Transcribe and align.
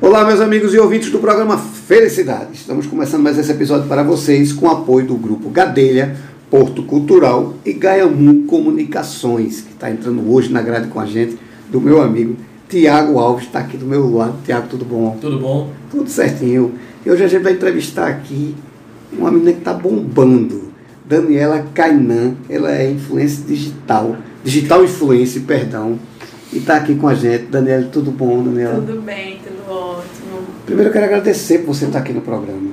Olá, 0.00 0.24
meus 0.24 0.40
amigos 0.40 0.72
e 0.72 0.78
ouvintes 0.78 1.10
do 1.10 1.18
programa 1.18 1.58
Felicidade. 1.58 2.50
Estamos 2.54 2.86
começando 2.86 3.20
mais 3.20 3.36
esse 3.36 3.50
episódio 3.50 3.88
para 3.88 4.04
vocês 4.04 4.52
com 4.52 4.66
o 4.66 4.70
apoio 4.70 5.04
do 5.04 5.16
grupo 5.16 5.50
Gadelha, 5.50 6.16
Porto 6.48 6.84
Cultural 6.84 7.54
e 7.66 7.72
Gaiamu 7.72 8.44
Comunicações, 8.44 9.60
que 9.60 9.72
está 9.72 9.90
entrando 9.90 10.32
hoje 10.32 10.52
na 10.52 10.62
grade 10.62 10.86
com 10.86 11.00
a 11.00 11.04
gente, 11.04 11.36
do 11.68 11.80
meu 11.80 12.00
amigo 12.00 12.36
Tiago 12.68 13.18
Alves, 13.18 13.46
está 13.46 13.58
aqui 13.58 13.76
do 13.76 13.86
meu 13.86 14.08
lado. 14.14 14.36
Tiago, 14.44 14.68
tudo 14.68 14.84
bom? 14.84 15.18
Tudo 15.20 15.40
bom? 15.40 15.72
Tudo 15.90 16.08
certinho. 16.08 16.74
E 17.04 17.10
hoje 17.10 17.24
a 17.24 17.28
gente 17.28 17.42
vai 17.42 17.54
entrevistar 17.54 18.06
aqui 18.06 18.54
uma 19.12 19.32
menina 19.32 19.50
que 19.50 19.58
está 19.58 19.74
bombando, 19.74 20.72
Daniela 21.04 21.66
Cainan. 21.74 22.36
Ela 22.48 22.72
é 22.72 22.88
influência 22.88 23.44
digital, 23.44 24.16
digital 24.44 24.84
influência, 24.84 25.42
perdão. 25.44 25.98
E 26.52 26.58
está 26.58 26.76
aqui 26.76 26.94
com 26.94 27.08
a 27.08 27.14
gente. 27.14 27.44
Daniela, 27.44 27.88
tudo 27.92 28.10
bom, 28.10 28.42
Daniela? 28.42 28.76
Tudo 28.76 29.02
bem, 29.02 29.38
tudo 29.44 29.70
ótimo. 29.70 30.40
Primeiro 30.64 30.88
eu 30.88 30.92
quero 30.92 31.04
agradecer 31.04 31.58
por 31.58 31.74
você 31.74 31.86
estar 31.86 31.98
aqui 31.98 32.12
no 32.12 32.20
programa. 32.20 32.70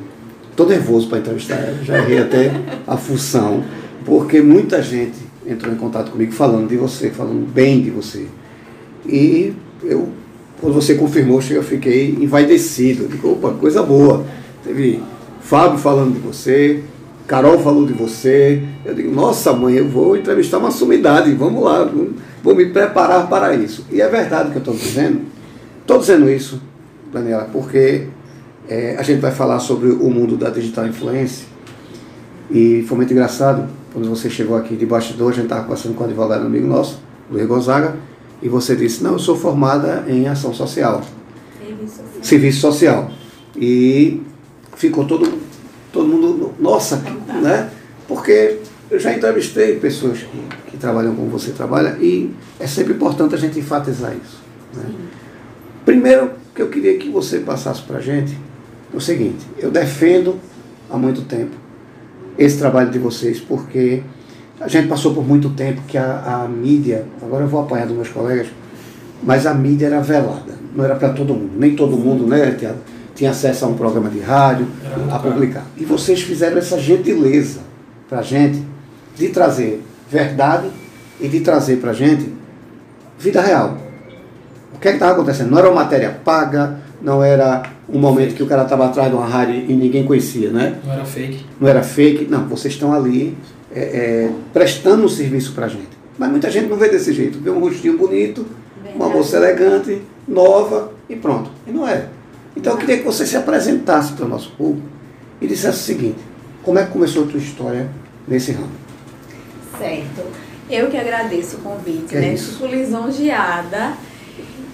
Estou 0.49 0.67
nervoso 0.67 1.09
para 1.09 1.19
entrevistar 1.19 1.55
ela, 1.55 1.83
já 1.83 1.97
errei 1.97 2.19
até 2.19 2.51
a 2.87 2.95
função, 2.95 3.63
porque 4.05 4.41
muita 4.41 4.81
gente 4.81 5.17
entrou 5.45 5.73
em 5.73 5.77
contato 5.77 6.11
comigo 6.11 6.31
falando 6.31 6.69
de 6.69 6.77
você, 6.77 7.09
falando 7.09 7.45
bem 7.45 7.81
de 7.81 7.89
você. 7.89 8.25
E 9.05 9.53
eu, 9.83 10.09
quando 10.61 10.73
você 10.73 10.95
confirmou, 10.95 11.41
eu 11.49 11.63
fiquei 11.63 12.11
envaidecido. 12.21 13.03
Eu 13.03 13.09
digo, 13.09 13.31
opa, 13.33 13.51
coisa 13.51 13.83
boa. 13.83 14.25
Teve 14.63 15.01
Fábio 15.41 15.77
falando 15.77 16.13
de 16.13 16.19
você, 16.19 16.81
Carol 17.27 17.59
falou 17.59 17.85
de 17.85 17.93
você. 17.93 18.61
Eu 18.83 18.93
digo, 18.93 19.11
nossa 19.11 19.51
mãe, 19.53 19.75
eu 19.75 19.87
vou 19.87 20.15
entrevistar 20.15 20.57
uma 20.57 20.71
sumidade, 20.71 21.33
vamos 21.33 21.63
lá, 21.63 21.89
vou 22.43 22.55
me 22.55 22.67
preparar 22.67 23.27
para 23.27 23.55
isso. 23.55 23.85
E 23.91 24.01
é 24.01 24.07
verdade 24.07 24.49
o 24.49 24.51
que 24.51 24.57
eu 24.57 24.59
estou 24.59 24.75
dizendo. 24.75 25.21
Estou 25.81 25.99
dizendo 25.99 26.29
isso, 26.29 26.61
Daniela, 27.11 27.47
porque 27.51 28.07
é, 28.67 28.95
a 28.97 29.03
gente 29.03 29.19
vai 29.19 29.31
falar 29.31 29.59
sobre 29.59 29.89
o 29.89 30.09
mundo 30.09 30.37
da 30.37 30.49
digital 30.49 30.87
influência. 30.87 31.47
E 32.49 32.83
foi 32.87 32.97
muito 32.97 33.11
engraçado, 33.11 33.67
quando 33.91 34.09
você 34.09 34.29
chegou 34.29 34.55
aqui 34.55 34.75
de 34.75 34.85
bastidor, 34.85 35.31
a 35.31 35.35
gente 35.35 35.45
estava 35.45 35.63
conversando 35.63 35.95
com 35.95 36.03
um 36.03 36.07
advogado 36.07 36.45
amigo 36.45 36.67
nosso, 36.67 36.99
Luiz 37.29 37.47
Gonzaga, 37.47 37.95
e 38.41 38.49
você 38.49 38.75
disse, 38.75 39.03
não, 39.03 39.13
eu 39.13 39.19
sou 39.19 39.35
formada 39.35 40.05
em 40.07 40.27
ação 40.27 40.53
social. 40.53 41.01
Serviço 41.59 41.95
social. 41.95 42.21
Serviço 42.21 42.59
social. 42.61 43.11
E 43.55 44.21
ficou 44.75 45.05
todo, 45.05 45.31
todo 45.95 46.07
mundo, 46.09 46.53
nossa, 46.59 46.97
né? 47.41 47.69
Porque 48.05 48.59
eu 48.91 48.99
já 48.99 49.13
entrevistei 49.13 49.79
pessoas 49.79 50.19
que, 50.19 50.71
que 50.71 50.77
trabalham 50.77 51.15
como 51.15 51.29
você 51.29 51.51
trabalha 51.51 51.97
e 52.01 52.31
é 52.59 52.67
sempre 52.67 52.93
importante 52.93 53.33
a 53.33 53.37
gente 53.37 53.57
enfatizar 53.57 54.11
isso. 54.11 54.43
Né? 54.73 54.83
Primeiro, 55.85 56.31
que 56.53 56.61
eu 56.61 56.67
queria 56.67 56.97
que 56.97 57.09
você 57.09 57.39
passasse 57.39 57.81
para 57.83 57.99
a 57.99 58.01
gente 58.01 58.37
é 58.93 58.97
o 58.97 58.99
seguinte: 58.99 59.45
eu 59.57 59.71
defendo 59.71 60.35
há 60.91 60.97
muito 60.97 61.21
tempo 61.21 61.55
esse 62.37 62.57
trabalho 62.57 62.91
de 62.91 62.99
vocês, 62.99 63.39
porque 63.39 64.03
a 64.59 64.67
gente 64.67 64.89
passou 64.89 65.13
por 65.13 65.25
muito 65.25 65.49
tempo 65.51 65.81
que 65.87 65.97
a, 65.97 66.43
a 66.43 66.47
mídia, 66.47 67.05
agora 67.21 67.45
eu 67.45 67.47
vou 67.47 67.61
apanhar 67.61 67.87
dos 67.87 67.95
meus 67.95 68.09
colegas, 68.09 68.47
mas 69.23 69.45
a 69.45 69.53
mídia 69.53 69.85
era 69.85 70.01
velada, 70.01 70.55
não 70.75 70.83
era 70.83 70.95
para 70.95 71.13
todo 71.13 71.33
mundo, 71.33 71.53
nem 71.57 71.73
todo 71.73 71.95
mundo, 71.95 72.27
né, 72.27 72.51
Tiago? 72.51 72.79
Tinha 73.15 73.31
acesso 73.31 73.65
a 73.65 73.67
um 73.67 73.75
programa 73.75 74.09
de 74.09 74.19
rádio, 74.19 74.67
a 75.09 75.17
publicar. 75.17 75.65
E 75.77 75.85
vocês 75.85 76.21
fizeram 76.21 76.57
essa 76.57 76.77
gentileza 76.77 77.61
para 78.09 78.19
a 78.19 78.21
gente 78.21 78.61
de 79.15 79.29
trazer 79.29 79.81
verdade 80.09 80.69
e 81.19 81.27
de 81.27 81.39
trazer 81.39 81.77
para 81.77 81.91
a 81.91 81.93
gente 81.93 82.31
vida 83.17 83.41
real. 83.41 83.77
O 84.73 84.79
que 84.79 84.89
é 84.89 84.93
estava 84.93 85.13
acontecendo? 85.13 85.49
Não 85.49 85.57
era 85.57 85.69
uma 85.69 85.83
matéria 85.83 86.11
paga, 86.23 86.77
não 87.01 87.23
era 87.23 87.63
um 87.87 87.97
momento 87.97 88.35
que 88.35 88.43
o 88.43 88.47
cara 88.47 88.63
estava 88.63 88.85
atrás 88.85 89.09
de 89.09 89.15
uma 89.15 89.25
rádio 89.25 89.55
e 89.55 89.73
ninguém 89.73 90.03
conhecia, 90.03 90.49
né? 90.49 90.77
Não 90.83 90.91
era 90.91 91.05
fake. 91.05 91.45
Não 91.59 91.67
era 91.67 91.83
fake. 91.83 92.25
Não, 92.25 92.47
vocês 92.47 92.73
estão 92.73 92.93
ali 92.93 93.37
é, 93.73 93.79
é, 93.79 94.31
prestando 94.53 95.05
um 95.05 95.09
serviço 95.09 95.53
para 95.53 95.67
a 95.67 95.69
gente. 95.69 95.95
Mas 96.17 96.29
muita 96.29 96.49
gente 96.49 96.67
não 96.67 96.77
vê 96.77 96.89
desse 96.89 97.13
jeito. 97.13 97.39
Vê 97.39 97.49
um 97.49 97.59
rostinho 97.59 97.97
bonito, 97.97 98.45
uma 98.93 99.09
moça 99.09 99.37
elegante, 99.37 100.01
nova 100.27 100.91
e 101.09 101.15
pronto. 101.15 101.49
E 101.67 101.71
não 101.71 101.87
é. 101.87 102.07
Então 102.55 102.73
eu 102.73 102.79
queria 102.79 102.97
que 102.97 103.03
você 103.03 103.25
se 103.25 103.35
apresentasse 103.35 104.13
para 104.13 104.25
o 104.25 104.27
nosso 104.27 104.51
público 104.51 104.87
e 105.41 105.47
dissesse 105.47 105.79
o 105.79 105.83
seguinte: 105.83 106.19
como 106.63 106.79
é 106.79 106.85
que 106.85 106.91
começou 106.91 107.25
a 107.25 107.27
tua 107.27 107.39
história 107.39 107.89
nesse 108.27 108.51
ramo? 108.51 108.71
Certo. 109.77 110.23
Eu 110.69 110.89
que 110.89 110.97
agradeço 110.97 111.57
o 111.57 111.59
convite, 111.59 112.15
é 112.15 112.21
né? 112.21 112.33
isso. 112.33 112.53
Fico 112.53 112.67
lisonjeada. 112.67 113.93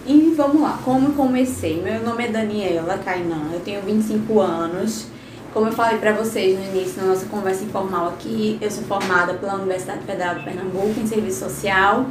E 0.05 0.33
vamos 0.35 0.61
lá, 0.61 0.79
como 0.83 1.09
eu 1.09 1.13
comecei? 1.13 1.81
Meu 1.81 2.01
nome 2.01 2.25
é 2.25 2.27
Daniela 2.29 2.97
Cainan, 2.97 3.49
eu 3.53 3.59
tenho 3.59 3.81
25 3.81 4.39
anos. 4.39 5.05
Como 5.53 5.67
eu 5.67 5.73
falei 5.73 5.99
para 5.99 6.13
vocês 6.13 6.57
no 6.57 6.65
início, 6.65 7.01
na 7.01 7.09
nossa 7.09 7.25
conversa 7.25 7.63
informal 7.63 8.07
aqui, 8.07 8.57
eu 8.61 8.71
sou 8.71 8.83
formada 8.85 9.33
pela 9.33 9.55
Universidade 9.55 10.03
Federal 10.05 10.35
de 10.35 10.45
Pernambuco 10.45 10.99
em 10.99 11.05
Serviço 11.05 11.39
Social. 11.39 12.07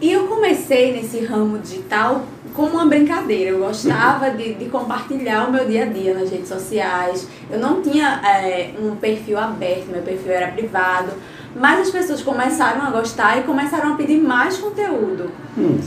E 0.00 0.10
eu 0.10 0.26
comecei 0.26 0.92
nesse 0.92 1.20
ramo 1.20 1.58
digital 1.58 2.24
como 2.56 2.72
uma 2.72 2.86
brincadeira. 2.86 3.50
Eu 3.50 3.58
gostava 3.60 4.30
de, 4.30 4.54
de 4.54 4.64
compartilhar 4.66 5.46
o 5.46 5.52
meu 5.52 5.66
dia 5.66 5.84
a 5.84 5.86
dia 5.86 6.14
nas 6.14 6.30
redes 6.30 6.48
sociais. 6.48 7.28
Eu 7.50 7.60
não 7.60 7.82
tinha 7.82 8.20
é, 8.24 8.72
um 8.80 8.96
perfil 8.96 9.38
aberto, 9.38 9.88
meu 9.88 10.02
perfil 10.02 10.32
era 10.32 10.48
privado. 10.48 11.12
Mas 11.54 11.80
as 11.80 11.90
pessoas 11.90 12.22
começaram 12.22 12.82
a 12.82 12.90
gostar 12.90 13.38
e 13.38 13.42
começaram 13.42 13.92
a 13.92 13.96
pedir 13.96 14.18
mais 14.20 14.56
conteúdo. 14.58 15.30
Hum, 15.56 15.78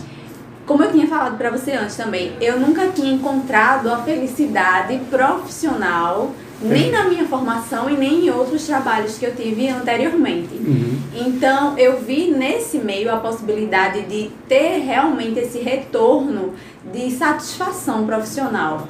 Como 0.66 0.84
eu 0.84 0.92
tinha 0.92 1.08
falado 1.08 1.38
para 1.38 1.50
você 1.50 1.72
antes 1.74 1.96
também, 1.96 2.34
eu 2.40 2.60
nunca 2.60 2.88
tinha 2.88 3.12
encontrado 3.12 3.92
a 3.92 3.98
felicidade 4.04 5.00
profissional, 5.10 6.32
nem 6.62 6.92
na 6.92 7.06
minha 7.06 7.26
formação 7.26 7.90
e 7.90 7.96
nem 7.96 8.26
em 8.26 8.30
outros 8.30 8.66
trabalhos 8.66 9.18
que 9.18 9.26
eu 9.26 9.36
tive 9.36 9.70
anteriormente. 9.70 10.54
uhum. 10.56 11.00
Então, 11.16 11.78
eu 11.78 12.00
vi 12.00 12.32
nesse 12.32 12.78
meio 12.78 13.12
a 13.12 13.18
possibilidade 13.18 14.02
de 14.04 14.30
ter 14.48 14.80
realmente 14.80 15.40
esse 15.40 15.60
retorno 15.60 16.54
de 16.94 17.12
satisfação 17.12 18.06
profissional. 18.06 18.88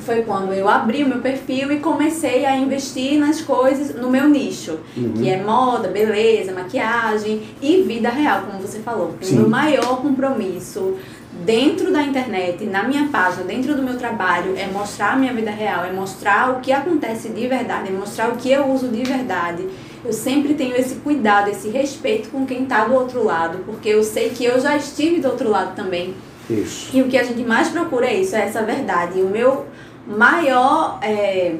Foi 0.00 0.22
quando 0.22 0.52
eu 0.52 0.68
abri 0.68 1.04
o 1.04 1.08
meu 1.08 1.18
perfil 1.18 1.70
e 1.72 1.78
comecei 1.80 2.44
a 2.44 2.56
investir 2.56 3.18
nas 3.18 3.40
coisas 3.40 3.94
no 3.94 4.08
meu 4.10 4.28
nicho, 4.28 4.78
Uhum. 4.96 5.12
que 5.12 5.28
é 5.28 5.42
moda, 5.42 5.88
beleza, 5.88 6.52
maquiagem 6.52 7.42
e 7.60 7.82
vida 7.82 8.08
real, 8.08 8.42
como 8.42 8.60
você 8.60 8.78
falou. 8.80 9.14
O 9.22 9.34
meu 9.34 9.48
maior 9.48 10.00
compromisso 10.00 10.96
dentro 11.44 11.92
da 11.92 12.02
internet, 12.02 12.64
na 12.64 12.82
minha 12.82 13.08
página, 13.08 13.44
dentro 13.44 13.74
do 13.74 13.82
meu 13.82 13.96
trabalho, 13.96 14.54
é 14.56 14.66
mostrar 14.66 15.12
a 15.12 15.16
minha 15.16 15.32
vida 15.32 15.50
real, 15.50 15.84
é 15.84 15.92
mostrar 15.92 16.50
o 16.56 16.60
que 16.60 16.72
acontece 16.72 17.28
de 17.28 17.46
verdade, 17.46 17.88
é 17.88 17.92
mostrar 17.92 18.30
o 18.30 18.36
que 18.36 18.50
eu 18.50 18.66
uso 18.66 18.88
de 18.88 19.02
verdade. 19.02 19.66
Eu 20.04 20.12
sempre 20.12 20.54
tenho 20.54 20.74
esse 20.76 20.96
cuidado, 20.96 21.50
esse 21.50 21.68
respeito 21.68 22.30
com 22.30 22.46
quem 22.46 22.62
está 22.62 22.84
do 22.84 22.94
outro 22.94 23.22
lado, 23.24 23.58
porque 23.66 23.88
eu 23.90 24.02
sei 24.02 24.30
que 24.30 24.44
eu 24.44 24.58
já 24.60 24.76
estive 24.76 25.20
do 25.20 25.28
outro 25.28 25.48
lado 25.50 25.74
também. 25.76 26.14
Isso. 26.48 26.90
E 26.92 27.00
o 27.00 27.06
que 27.06 27.16
a 27.16 27.22
gente 27.22 27.44
mais 27.44 27.68
procura 27.68 28.06
é 28.06 28.14
isso, 28.20 28.34
é 28.34 28.40
essa 28.40 28.62
verdade. 28.62 29.18
E 29.20 29.22
o 29.22 29.28
meu 29.28 29.66
maior 30.06 30.98
é, 31.02 31.54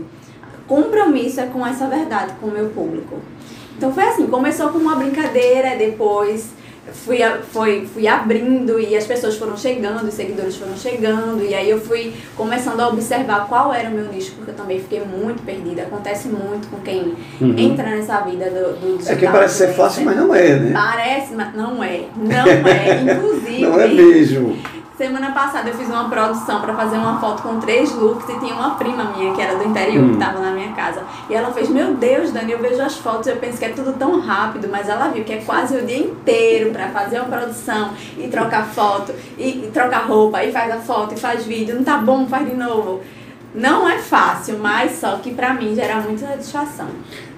compromisso 0.67 1.41
é 1.41 1.47
com 1.47 1.67
essa 1.67 1.87
verdade 1.87 2.33
com 2.41 2.47
o 2.47 2.51
meu 2.51 2.69
público. 2.71 3.17
Então 3.77 3.93
foi 3.93 4.05
assim, 4.05 4.27
começou 4.27 4.69
como 4.69 4.85
uma 4.85 4.97
brincadeira, 4.97 5.77
depois 5.77 6.51
fui, 6.93 7.19
foi, 7.51 7.87
fui 7.87 8.07
abrindo 8.07 8.79
e 8.79 8.97
as 8.97 9.07
pessoas 9.07 9.37
foram 9.37 9.57
chegando, 9.57 10.07
os 10.07 10.15
seguidores 10.15 10.57
foram 10.57 10.77
chegando, 10.77 11.43
e 11.43 11.55
aí 11.55 11.71
eu 11.71 11.81
fui 11.81 12.13
começando 12.37 12.81
a 12.81 12.89
observar 12.89 13.47
qual 13.49 13.73
era 13.73 13.89
o 13.89 13.93
meu 13.93 14.07
nicho, 14.13 14.33
porque 14.37 14.51
eu 14.51 14.55
também 14.55 14.81
fiquei 14.81 15.01
muito 15.01 15.43
perdida. 15.45 15.83
Acontece 15.83 16.29
muito 16.29 16.69
com 16.69 16.81
quem 16.81 17.15
Uhum. 17.41 17.55
entra 17.57 17.85
nessa 17.85 18.21
vida 18.21 18.47
do, 18.51 18.99
do 18.99 19.09
É 19.11 19.15
que 19.17 19.27
parece 19.27 19.59
ser 19.59 19.69
fácil, 19.73 20.05
mas 20.05 20.17
não 20.17 20.35
é, 20.35 20.57
né? 20.57 20.73
Parece, 20.73 21.35
mas 21.35 21.55
não 21.55 21.83
é. 21.83 22.05
Não 22.17 22.47
é. 22.47 23.01
Inclusive, 23.17 23.61
Não 23.63 23.81
é 23.81 23.89
mesmo. 23.89 24.59
Semana 25.01 25.33
passada 25.33 25.71
eu 25.71 25.75
fiz 25.75 25.89
uma 25.89 26.11
produção 26.11 26.61
pra 26.61 26.75
fazer 26.75 26.99
uma 26.99 27.19
foto 27.19 27.43
com 27.43 27.59
três 27.59 27.91
looks 27.95 28.29
e 28.29 28.39
tinha 28.39 28.53
uma 28.53 28.75
prima 28.75 29.05
minha 29.05 29.33
que 29.33 29.41
era 29.41 29.57
do 29.57 29.65
interior 29.67 30.05
Hum. 30.05 30.13
que 30.13 30.19
tava 30.19 30.41
na 30.41 30.51
minha 30.51 30.73
casa. 30.73 31.03
E 31.31 31.35
ela 31.35 31.51
fez: 31.55 31.71
Meu 31.71 31.95
Deus, 31.95 32.33
Dani, 32.33 32.53
eu 32.53 32.59
vejo 32.59 32.83
as 32.83 32.99
fotos 32.99 33.27
eu 33.27 33.37
penso 33.37 33.57
que 33.57 33.65
é 33.65 33.71
tudo 33.71 33.95
tão 33.95 34.21
rápido, 34.21 34.69
mas 34.71 34.91
ela 34.91 35.09
viu 35.09 35.25
que 35.25 35.33
é 35.33 35.39
quase 35.39 35.75
o 35.75 35.87
dia 35.87 35.97
inteiro 36.01 36.71
pra 36.71 36.91
fazer 36.91 37.19
uma 37.19 37.35
produção 37.35 37.93
e 38.19 38.29
trocar 38.29 38.67
foto 38.67 39.15
e, 39.39 39.65
e 39.65 39.71
trocar 39.73 40.07
roupa 40.07 40.45
e 40.45 40.53
faz 40.53 40.71
a 40.71 40.77
foto 40.77 41.15
e 41.15 41.19
faz 41.19 41.47
vídeo. 41.47 41.77
Não 41.77 41.83
tá 41.83 41.97
bom, 41.97 42.27
faz 42.27 42.47
de 42.47 42.55
novo. 42.55 43.01
Não 43.55 43.89
é 43.89 43.97
fácil, 43.97 44.59
mas 44.59 45.01
só 45.01 45.17
que 45.17 45.33
pra 45.33 45.55
mim 45.55 45.75
gera 45.75 45.97
muita 46.03 46.27
satisfação. 46.27 46.89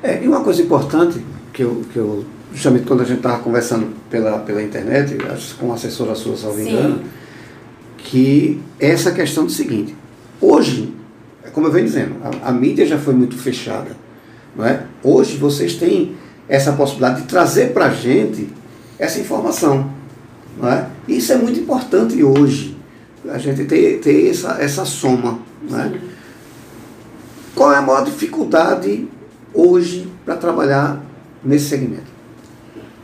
É, 0.02 0.20
e 0.20 0.26
uma 0.26 0.40
coisa 0.42 0.60
importante 0.60 1.24
que 1.52 1.62
eu, 1.62 1.84
que 1.92 1.96
eu 1.96 2.24
justamente 2.52 2.86
quando 2.86 3.02
a 3.02 3.04
gente 3.04 3.18
estava 3.18 3.38
conversando 3.38 3.94
pela, 4.10 4.40
pela 4.40 4.60
internet, 4.60 5.16
acho 5.32 5.54
que 5.54 5.60
com 5.60 5.66
uma 5.66 5.76
assessora 5.76 6.16
sua, 6.16 6.36
se 6.36 6.44
não 6.44 6.54
me 6.54 6.64
Sim. 6.64 6.70
engano, 6.72 7.21
que 8.04 8.60
é 8.78 8.90
essa 8.90 9.12
questão 9.12 9.46
do 9.46 9.52
seguinte, 9.52 9.94
hoje, 10.40 10.94
é 11.44 11.50
como 11.50 11.66
eu 11.66 11.72
venho 11.72 11.86
dizendo, 11.86 12.16
a, 12.22 12.48
a 12.48 12.52
mídia 12.52 12.86
já 12.86 12.98
foi 12.98 13.14
muito 13.14 13.36
fechada, 13.36 13.96
não 14.56 14.64
é? 14.64 14.84
Hoje 15.02 15.36
vocês 15.36 15.74
têm 15.74 16.16
essa 16.48 16.72
possibilidade 16.72 17.22
de 17.22 17.28
trazer 17.28 17.72
para 17.72 17.86
a 17.86 17.90
gente 17.90 18.48
essa 18.98 19.18
informação, 19.20 19.90
não 20.58 20.68
é? 20.68 20.86
Isso 21.08 21.32
é 21.32 21.36
muito 21.36 21.58
importante 21.58 22.22
hoje. 22.22 22.76
a 23.28 23.38
gente 23.38 23.64
ter, 23.64 24.00
ter 24.00 24.30
essa, 24.30 24.58
essa 24.60 24.84
soma. 24.84 25.38
Né? 25.62 26.00
Qual 27.54 27.72
é 27.72 27.76
a 27.76 27.82
maior 27.82 28.04
dificuldade 28.04 29.08
hoje 29.54 30.10
para 30.24 30.36
trabalhar 30.36 31.00
nesse 31.44 31.68
segmento? 31.68 32.12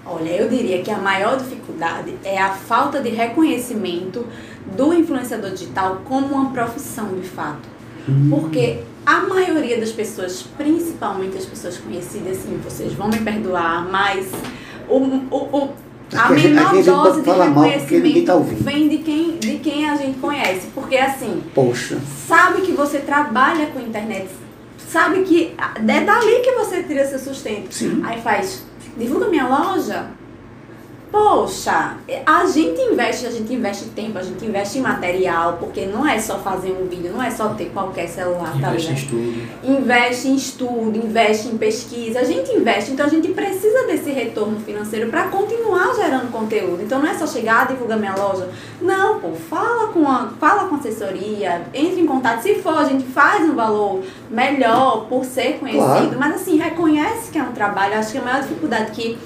Olha, 0.04 0.30
eu 0.30 0.48
diria 0.48 0.82
que 0.82 0.90
a 0.90 0.98
maior 0.98 1.36
dificuldade 1.36 2.14
é 2.24 2.38
a 2.38 2.50
falta 2.50 3.00
de 3.00 3.10
reconhecimento 3.10 4.26
do 4.76 4.92
influenciador 4.92 5.50
digital 5.50 6.02
como 6.04 6.34
uma 6.34 6.50
profissão 6.50 7.08
de 7.14 7.28
fato. 7.28 7.68
Hum. 8.08 8.28
Porque 8.30 8.80
a 9.04 9.20
maioria 9.20 9.78
das 9.78 9.90
pessoas, 9.90 10.42
principalmente 10.56 11.36
as 11.36 11.46
pessoas 11.46 11.78
conhecidas, 11.78 12.38
assim, 12.38 12.58
vocês 12.62 12.92
vão 12.92 13.08
me 13.08 13.18
perdoar, 13.18 13.88
mas 13.90 14.30
o, 14.88 14.96
o, 14.96 15.36
o 15.56 15.72
a 16.16 16.30
menor 16.30 16.66
a 16.66 16.82
dose 16.82 17.22
de 17.22 17.30
reconhecimento 17.30 18.26
tá 18.26 18.38
vem 18.38 18.88
de 18.88 18.98
quem, 18.98 19.36
de 19.36 19.58
quem 19.58 19.88
a 19.88 19.96
gente 19.96 20.18
conhece. 20.18 20.68
Porque 20.74 20.96
assim, 20.96 21.42
Poxa. 21.54 21.98
sabe 22.26 22.62
que 22.62 22.72
você 22.72 23.00
trabalha 23.00 23.66
com 23.66 23.80
internet, 23.80 24.28
sabe 24.78 25.22
que 25.22 25.54
é 25.58 26.00
dali 26.00 26.40
que 26.40 26.52
você 26.52 26.82
tira 26.82 27.06
seu 27.06 27.18
sustento. 27.18 27.72
Sim. 27.72 28.00
Aí 28.04 28.20
faz, 28.22 28.64
divulga 28.96 29.28
minha 29.28 29.46
loja, 29.46 30.06
Poxa, 31.10 31.96
a 32.26 32.46
gente 32.46 32.80
investe, 32.82 33.26
a 33.26 33.30
gente 33.30 33.52
investe 33.52 33.86
tempo, 33.86 34.18
a 34.18 34.22
gente 34.22 34.44
investe 34.44 34.78
em 34.78 34.82
material, 34.82 35.56
porque 35.58 35.86
não 35.86 36.06
é 36.06 36.18
só 36.18 36.38
fazer 36.38 36.70
um 36.72 36.86
vídeo, 36.86 37.10
não 37.12 37.22
é 37.22 37.30
só 37.30 37.48
ter 37.50 37.70
qualquer 37.70 38.08
celular, 38.08 38.52
tá 38.60 38.68
investe 38.68 38.86
tá 38.86 38.92
em 38.92 38.96
estudo. 38.96 39.48
Investe 39.64 40.28
em 40.28 40.34
estudo, 40.34 40.98
investe 40.98 41.48
em 41.48 41.56
pesquisa, 41.56 42.20
a 42.20 42.24
gente 42.24 42.50
investe, 42.52 42.90
então 42.90 43.06
a 43.06 43.08
gente 43.08 43.28
precisa 43.28 43.86
desse 43.86 44.10
retorno 44.10 44.60
financeiro 44.60 45.08
para 45.08 45.28
continuar 45.28 45.94
gerando 45.94 46.30
conteúdo. 46.30 46.82
Então 46.82 46.98
não 46.98 47.08
é 47.08 47.14
só 47.14 47.26
chegar, 47.26 47.66
divulgar 47.66 47.98
minha 47.98 48.14
loja. 48.14 48.48
Não, 48.80 49.18
pô, 49.18 49.30
fala 49.32 49.88
com 49.92 50.06
a, 50.06 50.32
fala 50.38 50.68
com 50.68 50.74
a 50.74 50.78
assessoria, 50.78 51.62
entre 51.72 52.02
em 52.02 52.06
contato. 52.06 52.42
Se 52.42 52.56
for, 52.56 52.76
a 52.76 52.84
gente 52.84 53.04
faz 53.04 53.48
um 53.48 53.54
valor 53.54 54.02
melhor 54.30 55.06
por 55.08 55.24
ser 55.24 55.58
conhecido, 55.58 55.84
claro. 55.84 56.18
mas 56.18 56.34
assim, 56.34 56.58
reconhece 56.58 57.30
que 57.30 57.38
é 57.38 57.42
um 57.42 57.52
trabalho. 57.52 57.98
Acho 57.98 58.12
que 58.12 58.18
a 58.18 58.22
maior 58.22 58.42
dificuldade 58.42 58.90
que 58.90 59.16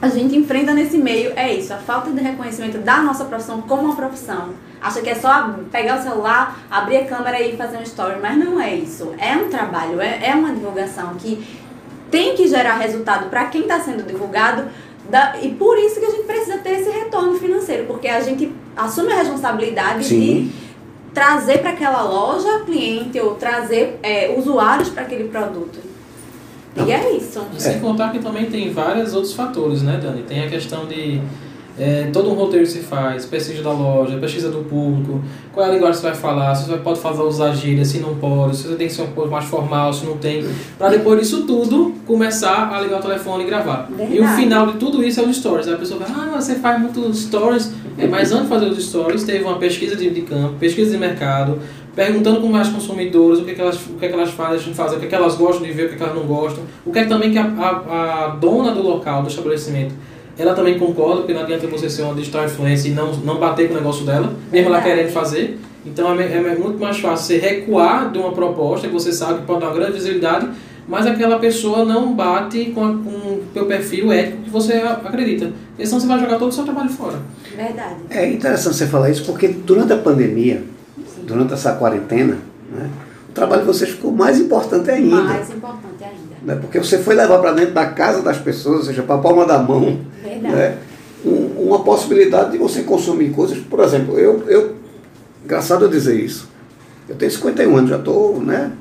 a 0.00 0.08
gente 0.08 0.36
enfrenta 0.36 0.72
nesse 0.72 0.98
meio 0.98 1.32
é 1.36 1.54
isso, 1.54 1.72
a 1.72 1.78
falta 1.78 2.10
de 2.10 2.20
reconhecimento 2.20 2.78
da 2.78 2.98
nossa 2.98 3.24
profissão 3.24 3.62
como 3.62 3.84
uma 3.84 3.96
profissão. 3.96 4.50
Acha 4.80 5.00
que 5.00 5.08
é 5.08 5.14
só 5.14 5.54
pegar 5.72 5.98
o 5.98 6.02
celular, 6.02 6.58
abrir 6.70 6.98
a 6.98 7.06
câmera 7.06 7.40
e 7.40 7.56
fazer 7.56 7.78
um 7.78 7.82
story, 7.82 8.16
mas 8.20 8.36
não 8.36 8.60
é 8.60 8.74
isso. 8.74 9.14
É 9.18 9.34
um 9.34 9.48
trabalho, 9.48 10.00
é, 10.00 10.28
é 10.28 10.34
uma 10.34 10.52
divulgação 10.52 11.14
que 11.14 11.42
tem 12.10 12.36
que 12.36 12.46
gerar 12.46 12.76
resultado 12.76 13.30
para 13.30 13.46
quem 13.46 13.62
está 13.62 13.80
sendo 13.80 14.02
divulgado. 14.06 14.68
Da, 15.08 15.36
e 15.40 15.50
por 15.54 15.78
isso 15.78 16.00
que 16.00 16.06
a 16.06 16.10
gente 16.10 16.24
precisa 16.24 16.58
ter 16.58 16.80
esse 16.80 16.90
retorno 16.90 17.38
financeiro, 17.38 17.84
porque 17.86 18.08
a 18.08 18.20
gente 18.20 18.52
assume 18.76 19.12
a 19.12 19.16
responsabilidade 19.16 20.04
Sim. 20.04 20.20
de 20.20 20.50
trazer 21.12 21.58
para 21.58 21.70
aquela 21.70 22.02
loja 22.02 22.60
cliente 22.64 23.18
ou 23.20 23.34
trazer 23.36 23.98
é, 24.02 24.34
usuários 24.36 24.88
para 24.88 25.02
aquele 25.02 25.28
produto. 25.28 25.78
E 26.76 26.90
é 26.90 27.16
isso. 27.16 27.40
Sem 27.56 27.78
contar 27.80 28.10
que 28.10 28.18
também 28.18 28.46
tem 28.46 28.72
vários 28.72 29.14
outros 29.14 29.32
fatores, 29.32 29.82
né, 29.82 29.98
Dani? 30.02 30.22
Tem 30.22 30.44
a 30.44 30.48
questão 30.48 30.86
de 30.86 31.20
é, 31.78 32.08
todo 32.12 32.30
um 32.30 32.34
roteiro 32.34 32.64
que 32.64 32.72
se 32.72 32.80
faz, 32.80 33.26
pesquisa 33.26 33.62
da 33.62 33.72
loja, 33.72 34.16
pesquisa 34.18 34.48
do 34.50 34.58
público, 34.58 35.20
qual 35.52 35.66
é 35.66 35.70
a 35.70 35.72
linguagem 35.72 35.96
que 35.96 36.00
você 36.02 36.12
vai 36.12 36.16
falar, 36.16 36.54
se 36.54 36.68
você 36.68 36.76
pode 36.78 37.00
fazer 37.00 37.22
usar 37.22 37.52
gíria, 37.52 37.84
se 37.84 37.98
não 37.98 38.14
pode, 38.14 38.56
se 38.56 38.68
você 38.68 38.76
tem 38.76 38.86
que 38.86 38.92
ser 38.92 39.02
um 39.02 39.12
pouco 39.12 39.30
mais 39.30 39.44
formal, 39.44 39.92
se 39.92 40.06
não 40.06 40.16
tem, 40.16 40.44
para 40.78 40.90
depois 40.90 41.20
disso 41.20 41.42
tudo 41.46 41.94
começar 42.06 42.72
a 42.72 42.80
ligar 42.80 43.00
o 43.00 43.02
telefone 43.02 43.44
e 43.44 43.46
gravar. 43.46 43.88
Verdade. 43.88 44.16
E 44.16 44.20
o 44.20 44.28
final 44.28 44.66
de 44.68 44.78
tudo 44.78 45.02
isso 45.02 45.20
é 45.20 45.24
os 45.24 45.36
stories. 45.36 45.66
Aí 45.66 45.74
a 45.74 45.78
pessoa 45.78 46.00
fala, 46.00 46.34
ah, 46.34 46.40
você 46.40 46.56
faz 46.56 46.80
muitos 46.80 47.22
stories. 47.22 47.72
É, 47.96 48.06
mas 48.08 48.32
antes 48.32 48.44
de 48.44 48.48
fazer 48.48 48.66
os 48.66 48.84
stories, 48.84 49.22
teve 49.22 49.44
uma 49.44 49.56
pesquisa 49.56 49.94
de, 49.94 50.10
de 50.10 50.22
campo, 50.22 50.54
pesquisa 50.58 50.90
de 50.90 50.98
mercado, 50.98 51.60
perguntando 51.94 52.40
com 52.40 52.48
mais 52.48 52.68
consumidores 52.68 53.38
o 53.38 53.44
que, 53.44 53.52
é 53.52 53.54
que, 53.54 53.60
elas, 53.60 53.76
o 53.76 53.94
que, 53.94 54.04
é 54.04 54.08
que 54.08 54.14
elas 54.14 54.30
fazem, 54.30 54.74
fazem, 54.74 54.96
o 54.96 55.00
que, 55.00 55.06
é 55.06 55.08
que 55.08 55.14
elas 55.14 55.36
gostam 55.36 55.64
de 55.64 55.72
ver, 55.72 55.84
o 55.84 55.88
que, 55.88 55.94
é 55.94 55.96
que 55.96 56.02
elas 56.02 56.14
não 56.14 56.24
gostam, 56.24 56.64
o 56.84 56.92
que 56.92 56.98
é 56.98 57.04
também 57.04 57.30
que 57.30 57.38
a, 57.38 57.44
a, 57.44 58.24
a, 58.24 58.28
dona 58.30 58.72
do 58.72 58.82
local, 58.82 59.22
do 59.22 59.28
estabelecimento, 59.28 59.94
ela 60.38 60.54
também 60.54 60.78
concorda, 60.78 61.18
porque 61.18 61.32
não 61.32 61.42
adianta 61.42 61.66
você 61.66 61.88
ser 61.88 62.02
uma 62.02 62.14
digital 62.14 62.44
influencer 62.44 62.90
e 62.90 62.94
não, 62.94 63.12
não 63.18 63.38
bater 63.38 63.68
com 63.68 63.74
o 63.74 63.76
negócio 63.76 64.04
dela, 64.04 64.32
mesmo 64.50 64.68
ela 64.68 64.80
querendo 64.80 65.10
fazer. 65.10 65.58
Então 65.86 66.18
é, 66.18 66.24
é, 66.24 66.56
muito 66.56 66.78
mais 66.78 66.98
fácil 66.98 67.26
você 67.26 67.38
recuar 67.38 68.10
de 68.10 68.18
uma 68.18 68.32
proposta 68.32 68.88
que 68.88 68.92
você 68.92 69.12
sabe 69.12 69.40
que 69.40 69.46
pode 69.46 69.60
dar 69.60 69.66
uma 69.66 69.74
grande 69.74 69.92
visibilidade, 69.92 70.48
mas 70.88 71.06
aquela 71.06 71.38
pessoa 71.38 71.84
não 71.84 72.14
bate 72.14 72.66
com, 72.74 72.84
a, 72.84 72.88
com 72.88 73.10
o 73.10 73.44
seu 73.52 73.66
perfil 73.66 74.12
ético 74.12 74.42
que 74.42 74.50
você 74.50 74.74
acredita. 74.74 75.52
Porque 75.68 75.86
senão 75.86 76.00
você 76.00 76.06
vai 76.06 76.18
jogar 76.18 76.38
todo 76.38 76.50
o 76.50 76.54
seu 76.54 76.64
trabalho 76.64 76.90
fora. 76.90 77.18
Verdade. 77.56 77.96
É 78.10 78.30
interessante 78.30 78.76
você 78.76 78.86
falar 78.86 79.10
isso, 79.10 79.24
porque 79.24 79.48
durante 79.48 79.92
a 79.92 79.98
pandemia, 79.98 80.62
durante 81.22 81.52
essa 81.52 81.74
quarentena, 81.74 82.38
né, 82.70 82.90
o 83.28 83.32
trabalho 83.32 83.62
de 83.62 83.66
vocês 83.66 83.90
ficou 83.90 84.12
mais 84.12 84.38
importante 84.40 84.90
ainda. 84.90 85.22
Mais 85.22 85.50
importante 85.50 86.04
ainda. 86.04 86.23
Né, 86.44 86.56
porque 86.56 86.78
você 86.78 86.98
foi 86.98 87.14
levar 87.14 87.38
para 87.38 87.52
dentro 87.52 87.72
da 87.72 87.86
casa 87.86 88.20
das 88.20 88.36
pessoas, 88.36 88.80
ou 88.80 88.84
seja, 88.84 89.02
para 89.02 89.14
a 89.14 89.18
palma 89.18 89.46
da 89.46 89.58
mão, 89.58 90.00
né, 90.22 90.78
um, 91.24 91.66
uma 91.68 91.82
possibilidade 91.82 92.52
de 92.52 92.58
você 92.58 92.82
consumir 92.82 93.30
coisas. 93.30 93.58
Por 93.58 93.80
exemplo, 93.80 94.18
eu, 94.18 94.44
eu 94.46 94.74
engraçado 95.42 95.86
eu 95.86 95.88
dizer 95.88 96.20
isso, 96.20 96.48
eu 97.08 97.16
tenho 97.16 97.30
51 97.30 97.76
anos, 97.76 97.90
já 97.90 97.96
estou 97.96 98.40
né, 98.42 98.72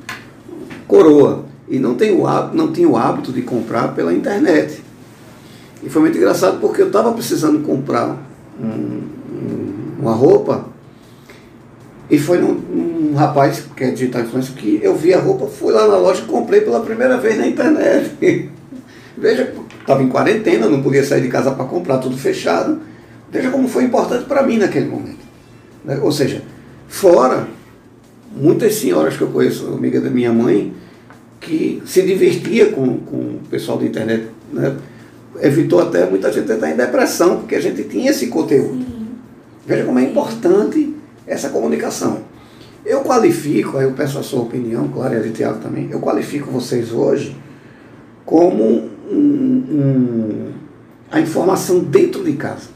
coroa, 0.88 1.45
e 1.69 1.80
não 1.80 1.95
tenho, 1.95 2.24
não 2.54 2.71
tenho 2.71 2.92
o 2.92 2.98
hábito 2.98 3.31
de 3.31 3.42
comprar 3.42 3.95
pela 3.95 4.13
internet. 4.13 4.83
E 5.81 5.89
foi 5.89 6.01
muito 6.01 6.18
engraçado 6.18 6.59
porque 6.59 6.81
eu 6.81 6.88
estava 6.88 7.12
precisando 7.13 7.66
comprar 7.66 8.18
um, 8.59 8.66
um, 8.66 9.74
uma 10.00 10.13
roupa 10.13 10.66
e 12.13 12.19
foi 12.19 12.38
num, 12.38 13.12
um 13.12 13.15
rapaz 13.15 13.63
que 13.75 13.83
é 13.83 13.89
digital 13.89 14.21
influencer 14.21 14.54
que 14.54 14.80
eu 14.83 14.95
vi 14.95 15.15
a 15.15 15.19
roupa, 15.19 15.48
fui 15.48 15.74
lá 15.74 15.88
na 15.88 15.98
loja 15.98 16.21
e 16.21 16.25
comprei 16.27 16.62
pela 16.62 16.80
primeira 16.81 17.18
vez 17.18 17.39
na 17.39 17.48
internet. 17.48 18.12
Veja, 19.18 19.51
estava 19.81 20.04
em 20.04 20.10
quarentena, 20.10 20.69
não 20.69 20.83
podia 20.83 21.04
sair 21.04 21.21
de 21.21 21.27
casa 21.27 21.50
para 21.50 21.65
comprar, 21.65 21.98
tudo 21.98 22.15
fechado. 22.15 22.80
Veja 23.31 23.50
como 23.50 23.68
foi 23.68 23.86
importante 23.86 24.25
para 24.25 24.44
mim 24.44 24.60
naquele 24.60 24.86
momento. 24.86 25.25
Né? 25.83 26.00
Ou 26.04 26.12
seja, 26.12 26.44
fora 26.88 27.48
muitas 28.31 28.75
senhoras 28.75 29.18
que 29.18 29.24
eu 29.24 29.30
conheço, 29.30 29.66
amiga 29.74 30.00
da 30.00 30.12
minha 30.12 30.31
mãe, 30.31 30.71
que 31.42 31.81
se 31.83 32.04
divertia 32.04 32.68
com, 32.68 33.00
com 33.00 33.18
o 33.18 33.42
pessoal 33.50 33.80
da 33.80 33.86
internet. 33.86 34.27
Né? 34.51 34.75
Evitou 35.42 35.81
até 35.81 36.06
muita 36.06 36.31
gente 36.31 36.51
entrar 36.51 36.69
em 36.69 36.75
depressão, 36.75 37.39
porque 37.39 37.56
a 37.56 37.59
gente 37.59 37.83
tinha 37.86 38.12
esse 38.12 38.27
conteúdo. 38.27 38.83
Sim. 38.83 39.07
Veja 39.66 39.83
como 39.83 39.98
é 39.98 40.04
importante 40.04 40.94
essa 41.28 41.50
comunicação. 41.50 42.22
Eu 42.86 43.02
qualifico, 43.02 43.78
aí 43.78 43.86
eu 43.86 43.94
peço 43.94 44.19
a 44.19 44.24
sua 44.24 44.42
opinião, 44.42 44.88
claro, 44.90 45.14
e 45.14 45.18
a 45.18 45.21
de 45.21 45.31
Tiago 45.31 45.59
também, 45.59 45.90
eu 45.90 46.00
qualifico 46.00 46.52
vocês 46.52 46.92
hoje 46.92 47.36
como 48.26 48.64
um, 49.09 49.16
um, 49.16 50.52
a 51.09 51.19
informação 51.19 51.80
dentro 51.80 52.24
de 52.24 52.33
casa. 52.33 52.68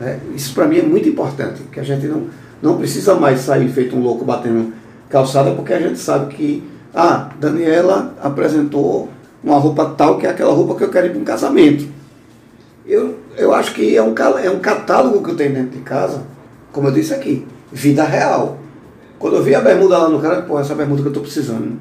Né? 0.00 0.18
Isso 0.34 0.52
para 0.54 0.66
mim 0.66 0.78
é 0.78 0.82
muito 0.82 1.08
importante, 1.08 1.62
que 1.70 1.78
a 1.78 1.84
gente 1.84 2.06
não, 2.06 2.26
não 2.60 2.78
precisa 2.78 3.14
mais 3.14 3.40
sair 3.40 3.68
feito 3.68 3.94
um 3.94 4.02
louco 4.02 4.24
batendo 4.24 4.72
calçada, 5.08 5.52
porque 5.52 5.72
a 5.72 5.80
gente 5.80 5.98
sabe 5.98 6.34
que, 6.34 6.64
ah, 6.92 7.30
Daniela 7.38 8.16
apresentou 8.20 9.08
uma 9.42 9.56
roupa 9.56 9.94
tal 9.96 10.18
que 10.18 10.26
é 10.26 10.30
aquela 10.30 10.52
roupa 10.52 10.74
que 10.74 10.82
eu 10.82 10.90
quero 10.90 11.06
ir 11.06 11.10
para 11.10 11.20
um 11.20 11.24
casamento. 11.24 11.86
Eu, 12.84 13.18
eu 13.36 13.54
acho 13.54 13.72
que 13.72 13.96
é 13.96 14.02
um, 14.02 14.14
é 14.42 14.50
um 14.50 14.58
catálogo 14.58 15.22
que 15.22 15.30
eu 15.30 15.36
tenho 15.36 15.54
dentro 15.54 15.78
de 15.78 15.84
casa, 15.84 16.22
como 16.72 16.88
eu 16.88 16.92
disse 16.92 17.14
aqui 17.14 17.46
vida 17.72 18.04
real. 18.04 18.58
Quando 19.18 19.36
eu 19.36 19.42
vi 19.42 19.54
a 19.54 19.60
bermuda 19.60 19.98
lá 19.98 20.08
no 20.08 20.20
cara, 20.20 20.42
pô, 20.42 20.58
essa 20.58 20.74
bermuda 20.74 21.02
que 21.02 21.08
eu 21.08 21.10
estou 21.10 21.22
precisando. 21.22 21.78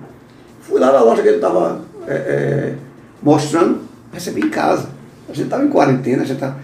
Fui 0.62 0.80
lá 0.80 0.92
na 0.92 1.02
loja 1.02 1.22
que 1.22 1.28
ele 1.28 1.38
estava 1.38 1.82
é, 2.08 2.14
é, 2.14 2.76
mostrando, 3.22 3.82
recebi 4.12 4.42
em 4.42 4.50
casa. 4.50 4.90
A 5.30 5.34
gente 5.34 5.46
estava 5.46 5.64
em 5.64 5.70
quarentena, 5.70 6.24
a 6.24 6.26
gente 6.26 6.40
tá... 6.40 6.56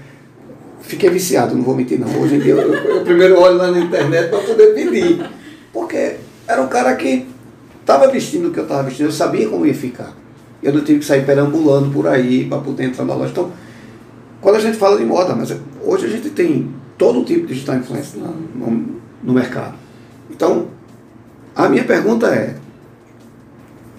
Fiquei 0.81 1.09
viciado, 1.09 1.55
não 1.55 1.63
vou 1.63 1.75
mentir 1.75 1.99
não. 1.99 2.07
Hoje 2.21 2.35
em 2.35 2.39
dia 2.39 2.53
eu, 2.53 2.73
eu, 2.73 2.97
eu 2.97 3.03
primeiro 3.03 3.39
olho 3.39 3.55
lá 3.55 3.71
na 3.71 3.79
internet 3.79 4.29
para 4.29 4.39
poder 4.39 4.73
pedir. 4.73 5.25
Porque 5.71 6.17
era 6.47 6.61
um 6.61 6.67
cara 6.67 6.93
que 6.95 7.25
estava 7.79 8.07
vestindo 8.07 8.49
o 8.49 8.51
que 8.51 8.59
eu 8.59 8.63
estava 8.63 8.83
vestindo, 8.83 9.07
eu 9.07 9.11
sabia 9.11 9.47
como 9.47 9.65
ia 9.65 9.73
ficar. 9.73 10.13
Eu 10.61 10.73
não 10.73 10.81
tive 10.81 10.99
que 10.99 11.05
sair 11.05 11.25
perambulando 11.25 11.91
por 11.91 12.07
aí 12.07 12.45
para 12.45 12.57
poder 12.59 12.85
entrar 12.85 13.05
na 13.05 13.13
loja. 13.13 13.31
Então, 13.31 13.51
quando 14.41 14.55
a 14.55 14.59
gente 14.59 14.77
fala 14.77 14.97
de 14.97 15.05
moda, 15.05 15.35
mas 15.35 15.55
hoje 15.81 16.05
a 16.05 16.09
gente 16.09 16.29
tem 16.29 16.69
todo 16.97 17.23
tipo 17.23 17.47
de 17.47 17.53
digital 17.53 17.75
influencer 17.77 18.21
no 19.23 19.33
mercado. 19.33 19.75
Então, 20.29 20.67
a 21.55 21.69
minha 21.69 21.83
pergunta 21.83 22.27
é: 22.27 22.55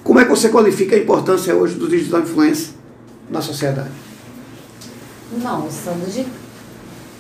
como 0.03 0.21
é 0.21 0.25
que 0.25 0.31
você 0.31 0.51
qualifica 0.51 0.95
a 0.95 0.99
importância 0.99 1.55
hoje 1.55 1.75
do 1.75 1.89
digital 1.89 2.21
influencer 2.21 2.75
na 3.31 3.41
sociedade? 3.41 3.91
Nossa, 5.43 5.91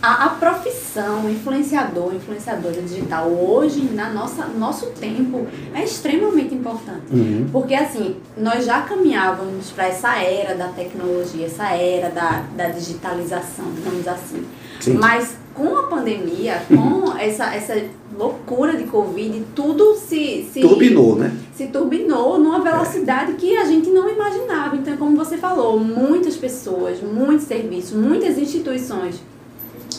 a, 0.04 0.26
a 0.26 0.28
profissão 0.28 1.30
influenciador, 1.30 2.14
influenciadora 2.14 2.82
digital 2.82 3.26
hoje, 3.26 3.88
na 3.94 4.10
nossa 4.10 4.44
nosso 4.48 4.88
tempo, 4.90 5.46
é 5.72 5.82
extremamente 5.82 6.54
importante. 6.54 7.10
Uhum. 7.10 7.48
Porque 7.50 7.74
assim, 7.74 8.16
nós 8.36 8.66
já 8.66 8.82
caminhávamos 8.82 9.70
para 9.70 9.86
essa 9.86 10.14
era 10.16 10.54
da 10.54 10.68
tecnologia, 10.68 11.46
essa 11.46 11.68
era 11.70 12.10
da, 12.10 12.44
da 12.54 12.68
digitalização, 12.68 13.64
digamos 13.74 14.06
assim. 14.06 14.44
Sim. 14.78 14.92
Mas 14.98 15.38
com 15.54 15.76
a 15.76 15.84
pandemia, 15.84 16.62
com 16.68 17.16
essa, 17.16 17.54
essa 17.54 17.80
loucura 18.18 18.76
de 18.76 18.84
Covid, 18.84 19.44
tudo 19.54 19.94
se, 19.94 20.48
se 20.52 20.60
Turbinou, 20.60 21.16
né? 21.16 21.32
se 21.54 21.66
turbinou 21.68 22.38
numa 22.38 22.60
velocidade 22.60 23.34
que 23.34 23.56
a 23.56 23.64
gente 23.64 23.88
não 23.90 24.08
imaginava. 24.10 24.76
Então, 24.76 24.96
como 24.96 25.16
você 25.16 25.36
falou, 25.36 25.78
muitas 25.78 26.36
pessoas, 26.36 27.00
muitos 27.00 27.46
serviços, 27.46 27.92
muitas 27.92 28.36
instituições 28.36 29.20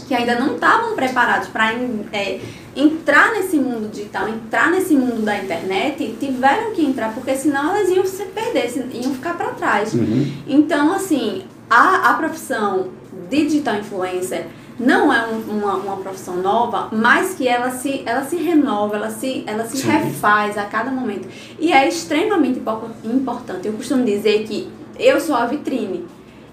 que 0.07 0.13
ainda 0.13 0.37
não 0.39 0.55
estavam 0.55 0.95
preparados 0.95 1.47
para 1.47 1.73
é, 2.13 2.39
entrar 2.75 3.31
nesse 3.33 3.55
mundo 3.55 3.89
digital, 3.89 4.27
entrar 4.27 4.69
nesse 4.69 4.93
mundo 4.93 5.23
da 5.23 5.37
internet, 5.37 6.15
tiveram 6.19 6.73
que 6.73 6.85
entrar, 6.85 7.13
porque 7.13 7.35
senão 7.35 7.75
elas 7.75 7.89
iam 7.89 8.05
se 8.05 8.23
perder, 8.25 8.71
iam 8.93 9.13
ficar 9.13 9.35
para 9.35 9.47
trás. 9.51 9.93
Uhum. 9.93 10.31
Então, 10.47 10.93
assim, 10.93 11.43
a, 11.69 12.11
a 12.11 12.13
profissão 12.15 12.89
de 13.29 13.45
digital 13.45 13.77
influencer 13.77 14.45
não 14.79 15.11
é 15.11 15.27
um, 15.27 15.57
uma, 15.57 15.75
uma 15.75 15.97
profissão 15.97 16.37
nova, 16.37 16.89
mas 16.91 17.35
que 17.35 17.47
ela 17.47 17.71
se, 17.71 18.03
ela 18.05 18.23
se 18.23 18.35
renova, 18.35 18.97
ela 18.97 19.09
se, 19.09 19.43
ela 19.47 19.65
se 19.65 19.85
refaz 19.85 20.57
a 20.57 20.65
cada 20.65 20.91
momento. 20.91 21.27
E 21.59 21.71
é 21.71 21.87
extremamente 21.87 22.61
importante. 23.03 23.67
Eu 23.67 23.73
costumo 23.73 24.03
dizer 24.03 24.43
que 24.45 24.69
eu 24.99 25.19
sou 25.19 25.35
a 25.35 25.45
vitrine. 25.45 26.05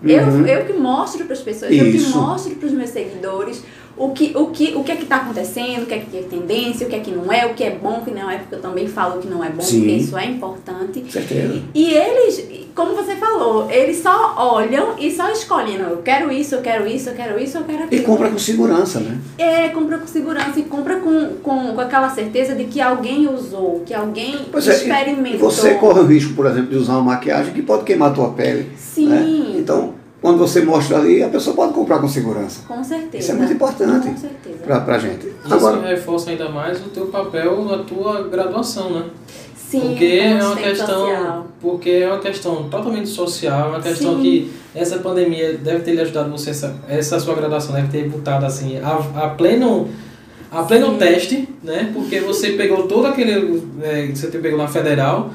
Uhum. 0.03 0.47
Eu, 0.47 0.47
eu 0.47 0.67
que 0.67 0.73
mostro 0.73 1.25
para 1.25 1.35
as 1.35 1.41
pessoas, 1.41 1.71
Isso. 1.71 1.85
eu 1.85 1.93
que 1.93 2.19
mostro 2.19 2.55
para 2.57 2.67
os 2.67 2.73
meus 2.73 2.91
seguidores 2.91 3.63
o 3.97 4.11
que, 4.11 4.33
o 4.35 4.47
que, 4.47 4.75
o 4.75 4.83
que 4.83 4.93
é 4.93 4.97
que 4.97 5.03
está 5.03 5.17
acontecendo, 5.17 5.83
o 5.83 5.87
que 5.87 5.95
é 5.95 5.99
que 5.99 6.19
é 6.19 6.23
tendência, 6.23 6.87
o 6.87 6.91
que 6.91 6.97
é 6.97 7.01
que 7.01 7.11
não 7.11 7.33
é, 7.33 7.47
o 7.47 7.55
que 7.55 7.63
é 7.63 7.71
bom, 7.71 7.99
o 7.99 8.05
que 8.05 8.11
não 8.11 8.31
é, 8.31 8.39
porque 8.39 8.55
eu 8.55 8.61
também 8.61 8.87
falo 8.87 9.21
que 9.21 9.29
não 9.29 9.45
é 9.45 9.51
bom, 9.51 9.63
Sim. 9.63 9.81
porque 9.81 9.93
isso 9.97 10.17
é 10.17 10.27
importante. 10.27 11.05
Certeza. 11.11 11.63
E 11.75 11.93
eles, 11.93 12.67
como 12.75 12.95
você 12.95 13.17
falou, 13.17 13.71
eles 13.71 13.99
só 13.99 14.35
olham 14.39 14.95
e 14.99 15.11
só 15.11 15.31
escolhem, 15.31 15.79
não, 15.79 15.91
eu 15.91 15.99
quero 15.99 16.33
isso, 16.33 16.55
eu 16.55 16.63
quero 16.63 16.87
isso, 16.87 17.11
eu 17.11 17.15
quero 17.15 17.39
isso, 17.39 17.59
eu 17.59 17.65
quero 17.65 17.85
aquilo. 17.85 18.03
E 18.03 18.05
compra 18.05 18.31
com 18.31 18.39
segurança, 18.39 19.01
né? 19.01 19.19
É, 19.37 19.69
compra 19.69 19.99
com 19.99 20.07
segurança 20.07 20.59
e 20.59 20.63
compra 20.63 20.97
com, 20.97 21.29
com, 21.43 21.75
com 21.75 21.81
aquela 21.81 22.09
certeza 22.11 22.55
de 22.55 22.65
que 22.65 22.81
alguém 22.81 23.29
usou, 23.29 23.83
que 23.85 23.93
alguém 23.93 24.47
pois 24.51 24.67
experimentou. 24.67 25.49
É, 25.49 25.53
você 25.53 25.75
corre 25.75 26.01
o 26.01 26.07
risco, 26.07 26.35
por 26.35 26.47
exemplo, 26.47 26.71
de 26.71 26.77
usar 26.77 26.95
uma 26.95 27.13
maquiagem 27.13 27.53
que 27.53 27.63
pode 27.63 27.85
queimar 27.85 28.11
a 28.11 28.15
tua 28.15 28.31
pele. 28.31 28.71
Sim. 28.77 29.09
Né? 29.09 29.55
Então 29.59 29.92
quando 30.23 30.39
você 30.39 30.63
mostra 30.63 30.99
ali, 30.99 31.21
a 31.21 31.29
pessoa 31.29 31.57
pode 31.57 31.75
comprar 31.75 31.99
com 31.99 32.09
segurança. 32.09 32.63
Com 32.69 32.83
certeza. 32.85 33.19
Isso 33.19 33.33
é 33.33 33.35
muito 33.35 33.53
importante 33.53 34.09
para 34.65 34.95
a 34.95 34.99
gente. 34.99 35.27
Isso 35.27 35.53
Agora, 35.53 35.81
reforça 35.89 36.31
ainda 36.31 36.49
mais 36.49 36.79
o 36.79 36.91
teu 36.91 37.07
papel 37.07 37.65
na 37.65 37.79
tua 37.79 38.23
graduação, 38.29 38.91
né? 38.91 39.07
Sim, 39.57 39.81
porque 39.81 40.05
é 40.05 40.45
uma 40.45 40.55
questão 40.55 41.07
social. 41.07 41.47
porque 41.61 41.91
é 41.91 42.07
uma 42.07 42.19
questão 42.19 42.69
totalmente 42.69 43.09
social, 43.09 43.71
uma 43.71 43.81
questão 43.81 44.17
Sim. 44.17 44.23
que 44.23 44.53
essa 44.75 44.99
pandemia 44.99 45.55
deve 45.55 45.81
ter 45.81 45.95
lhe 45.95 46.01
ajudado 46.03 46.31
você 46.31 46.51
essa, 46.51 46.77
essa 46.87 47.19
sua 47.19 47.35
graduação 47.35 47.75
deve 47.75 47.89
ter 47.89 48.07
botado 48.09 48.45
assim 48.45 48.79
a, 48.79 49.25
a 49.25 49.29
pleno 49.31 49.89
a 50.51 50.63
pleno 50.65 50.91
Sim. 50.91 50.99
teste, 50.99 51.49
né? 51.65 51.91
Porque 51.95 52.21
você 52.21 52.51
pegou 52.51 52.87
todo 52.87 53.07
aquele 53.07 53.63
é, 53.83 54.09
que 54.09 54.19
você 54.19 54.27
pegou 54.27 54.59
na 54.59 54.69
federal 54.69 55.31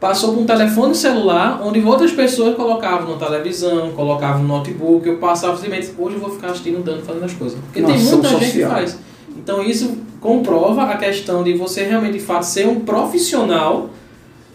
passou 0.00 0.32
para 0.32 0.40
um 0.40 0.46
telefone 0.46 0.94
celular, 0.94 1.60
onde 1.62 1.78
outras 1.84 2.10
pessoas 2.10 2.56
colocavam 2.56 3.12
na 3.12 3.26
televisão, 3.26 3.92
colocavam 3.92 4.42
no 4.42 4.48
notebook, 4.48 5.06
eu 5.06 5.18
passava 5.18 5.56
simplesmente, 5.56 5.92
hoje 5.98 6.16
eu 6.16 6.20
vou 6.20 6.30
ficar 6.30 6.48
assistindo, 6.48 6.82
dando, 6.82 7.04
fazendo 7.04 7.24
as 7.26 7.34
coisas. 7.34 7.58
Porque 7.60 7.80
Nossa, 7.80 7.94
tem 7.94 8.02
muita 8.04 8.28
gente 8.30 8.44
social. 8.46 8.70
que 8.70 8.74
faz. 8.74 8.98
Então 9.36 9.62
isso 9.62 9.98
comprova 10.18 10.84
a 10.84 10.96
questão 10.96 11.44
de 11.44 11.52
você 11.52 11.84
realmente, 11.84 12.14
de 12.14 12.20
fato, 12.20 12.44
ser 12.44 12.66
um 12.66 12.80
profissional 12.80 13.90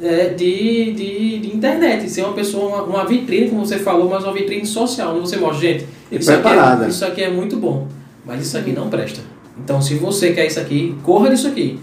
é, 0.01 0.29
de, 0.29 0.93
de, 0.93 1.39
de, 1.39 1.55
internet, 1.55 2.09
ser 2.09 2.23
uma 2.23 2.33
pessoa, 2.33 2.65
uma, 2.65 2.83
uma, 2.83 3.05
vitrine, 3.05 3.49
como 3.49 3.65
você 3.65 3.77
falou, 3.77 4.09
mas 4.09 4.23
uma 4.23 4.33
vitrine 4.33 4.65
social, 4.65 5.11
onde 5.11 5.21
você 5.21 5.37
mostra, 5.37 5.59
gente, 5.59 5.87
isso 6.11 6.31
aqui, 6.33 6.47
é, 6.47 6.87
isso 6.87 7.05
aqui 7.05 7.23
é 7.23 7.29
muito 7.29 7.55
bom, 7.55 7.87
mas 8.25 8.45
isso 8.45 8.57
aqui 8.57 8.71
não 8.71 8.89
presta. 8.89 9.21
Então, 9.57 9.81
se 9.81 9.95
você 9.95 10.33
quer 10.33 10.47
isso 10.47 10.59
aqui, 10.59 10.95
corra 11.03 11.29
disso 11.29 11.47
aqui 11.47 11.79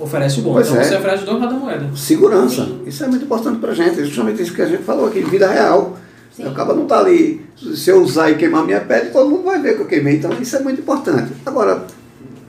oferece 0.00 0.40
o 0.40 0.42
bom. 0.42 0.54
Pois 0.54 0.68
então 0.68 0.80
é. 0.80 0.84
você 0.84 0.96
oferece 0.96 1.24
dois 1.24 1.40
lados 1.40 1.54
da 1.54 1.64
moeda. 1.64 1.90
Segurança. 1.94 2.64
Sim. 2.64 2.82
Isso 2.86 3.04
é 3.04 3.06
muito 3.06 3.24
importante 3.24 3.58
pra 3.58 3.72
gente. 3.72 4.00
É 4.00 4.04
justamente 4.04 4.42
isso 4.42 4.54
que 4.54 4.62
a 4.62 4.66
gente 4.66 4.82
falou 4.82 5.06
aqui, 5.06 5.20
vida 5.20 5.48
real. 5.48 5.96
Sim. 6.34 6.46
Acaba 6.46 6.74
não 6.74 6.86
tá 6.86 6.98
ali. 6.98 7.44
Se 7.74 7.90
eu 7.90 8.02
usar 8.02 8.30
e 8.30 8.36
queimar 8.36 8.64
minha 8.64 8.80
pele, 8.80 9.10
todo 9.10 9.28
mundo 9.28 9.44
vai 9.44 9.60
ver 9.60 9.76
que 9.76 9.82
eu 9.82 9.86
queimei. 9.86 10.16
Então 10.16 10.32
isso 10.40 10.56
é 10.56 10.60
muito 10.60 10.80
importante. 10.80 11.32
Agora, 11.44 11.84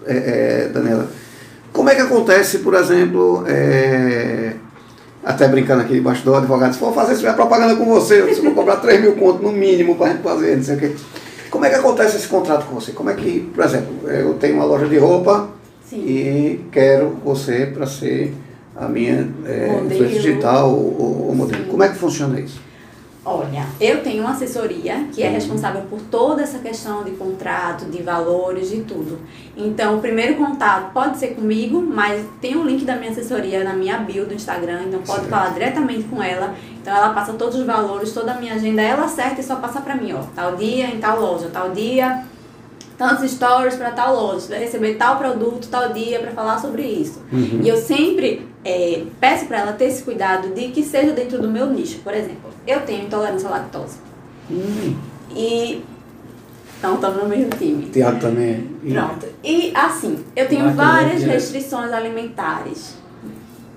é, 0.06 0.16
é, 0.16 0.70
Daniela, 0.74 1.08
como 1.74 1.90
é 1.90 1.96
que 1.96 2.02
acontece, 2.02 2.60
por 2.60 2.74
exemplo, 2.74 3.44
é, 3.48 4.54
até 5.24 5.48
brincando 5.48 5.82
aqui 5.82 5.94
debaixo 5.94 6.24
do 6.24 6.36
advogado, 6.36 6.74
se 6.74 6.80
for 6.80 6.94
fazer 6.94 7.16
se 7.16 7.34
propaganda 7.34 7.76
com 7.76 7.86
você, 7.86 8.22
eu 8.22 8.44
vou 8.44 8.54
cobrar 8.54 8.78
3 8.78 9.02
mil 9.02 9.16
contos 9.16 9.42
no 9.42 9.52
mínimo 9.52 9.96
para 9.96 10.12
gente 10.12 10.24
fazer, 10.24 10.56
não 10.58 10.64
sei 10.64 10.76
o 10.76 10.80
quê. 10.80 10.96
Como 11.50 11.66
é 11.66 11.70
que 11.70 11.76
acontece 11.76 12.18
esse 12.18 12.28
contrato 12.28 12.66
com 12.66 12.76
você? 12.76 12.94
Como 12.94 13.10
é 13.10 13.14
que, 13.14 13.42
por 13.54 13.64
exemplo, 13.64 14.10
eu 14.10 14.34
tenho 14.36 14.56
uma 14.56 14.64
loja 14.64 14.88
de 14.88 14.98
roupa, 14.98 15.50
Sim. 15.92 16.06
e 16.08 16.66
quero 16.72 17.18
você 17.22 17.66
para 17.66 17.86
ser 17.86 18.34
a 18.74 18.88
minha 18.88 19.30
é, 19.46 20.08
digital 20.08 20.72
ou, 20.72 21.28
ou 21.28 21.36
modelo. 21.36 21.66
Sim. 21.66 21.70
Como 21.70 21.84
é 21.84 21.90
que 21.90 21.96
funciona 21.96 22.40
isso? 22.40 22.62
Olha, 23.26 23.66
eu 23.80 24.02
tenho 24.02 24.24
uma 24.24 24.32
assessoria 24.32 25.06
que 25.12 25.22
é 25.22 25.28
uhum. 25.28 25.34
responsável 25.34 25.82
por 25.90 26.00
toda 26.10 26.42
essa 26.42 26.60
questão 26.60 27.04
de 27.04 27.12
contrato, 27.12 27.86
de 27.86 28.02
valores, 28.02 28.70
de 28.70 28.82
tudo. 28.82 29.20
Então, 29.56 29.98
o 29.98 30.00
primeiro 30.00 30.36
contato 30.36 30.94
pode 30.94 31.18
ser 31.18 31.36
comigo, 31.36 31.82
mas 31.82 32.26
tem 32.40 32.56
o 32.56 32.62
um 32.62 32.66
link 32.66 32.86
da 32.86 32.96
minha 32.96 33.12
assessoria 33.12 33.62
na 33.64 33.74
minha 33.74 33.98
bio 33.98 34.26
do 34.26 34.34
Instagram, 34.34 34.84
então 34.88 35.02
pode 35.02 35.20
certo. 35.20 35.30
falar 35.30 35.50
diretamente 35.50 36.06
com 36.06 36.24
ela. 36.24 36.56
Então, 36.82 36.96
ela 36.96 37.14
passa 37.14 37.34
todos 37.34 37.60
os 37.60 37.66
valores, 37.66 38.14
toda 38.14 38.32
a 38.32 38.40
minha 38.40 38.56
agenda, 38.56 38.82
ela 38.82 39.04
acerta 39.04 39.42
e 39.42 39.44
só 39.44 39.58
passa 39.58 39.82
para 39.82 39.94
mim, 39.96 40.14
ó, 40.14 40.24
tal 40.34 40.56
dia 40.56 40.88
em 40.88 41.00
tal 41.00 41.20
loja, 41.20 41.50
tal 41.52 41.72
dia 41.72 42.24
tantos 43.02 43.32
stories 43.32 43.76
para 43.78 43.90
tal 43.90 44.14
loja, 44.14 44.50
vai 44.50 44.60
receber 44.60 44.94
tal 44.94 45.18
produto 45.18 45.68
tal 45.70 45.92
dia 45.92 46.20
para 46.20 46.30
falar 46.30 46.60
sobre 46.60 46.84
isso. 46.84 47.20
Uhum. 47.34 47.60
E 47.64 47.68
eu 47.68 47.76
sempre 47.76 48.48
é, 48.64 49.06
peço 49.20 49.48
para 49.48 49.62
ela 49.62 49.74
ter 49.74 49.86
esse 49.86 50.04
cuidado 50.04 50.50
de 50.50 50.68
que 50.68 50.84
seja 50.84 51.12
dentro 51.12 51.42
do 51.42 51.50
meu 51.50 51.66
nicho. 51.66 51.98
Por 52.04 52.14
exemplo, 52.14 52.52
eu 52.68 52.82
tenho 52.82 53.06
intolerância 53.06 53.50
à 53.50 53.54
lactose. 53.54 53.98
Uhum. 54.52 54.96
E. 55.36 55.82
Então, 56.78 56.96
estamos 56.96 57.24
no 57.24 57.30
mesmo 57.30 57.50
time. 57.58 57.88
Tiago 57.88 58.20
também. 58.20 58.70
Pronto. 58.88 59.26
E 59.44 59.72
assim, 59.76 60.24
eu 60.36 60.48
tenho 60.48 60.72
várias 60.74 61.24
restrições 61.24 61.92
alimentares. 61.92 62.98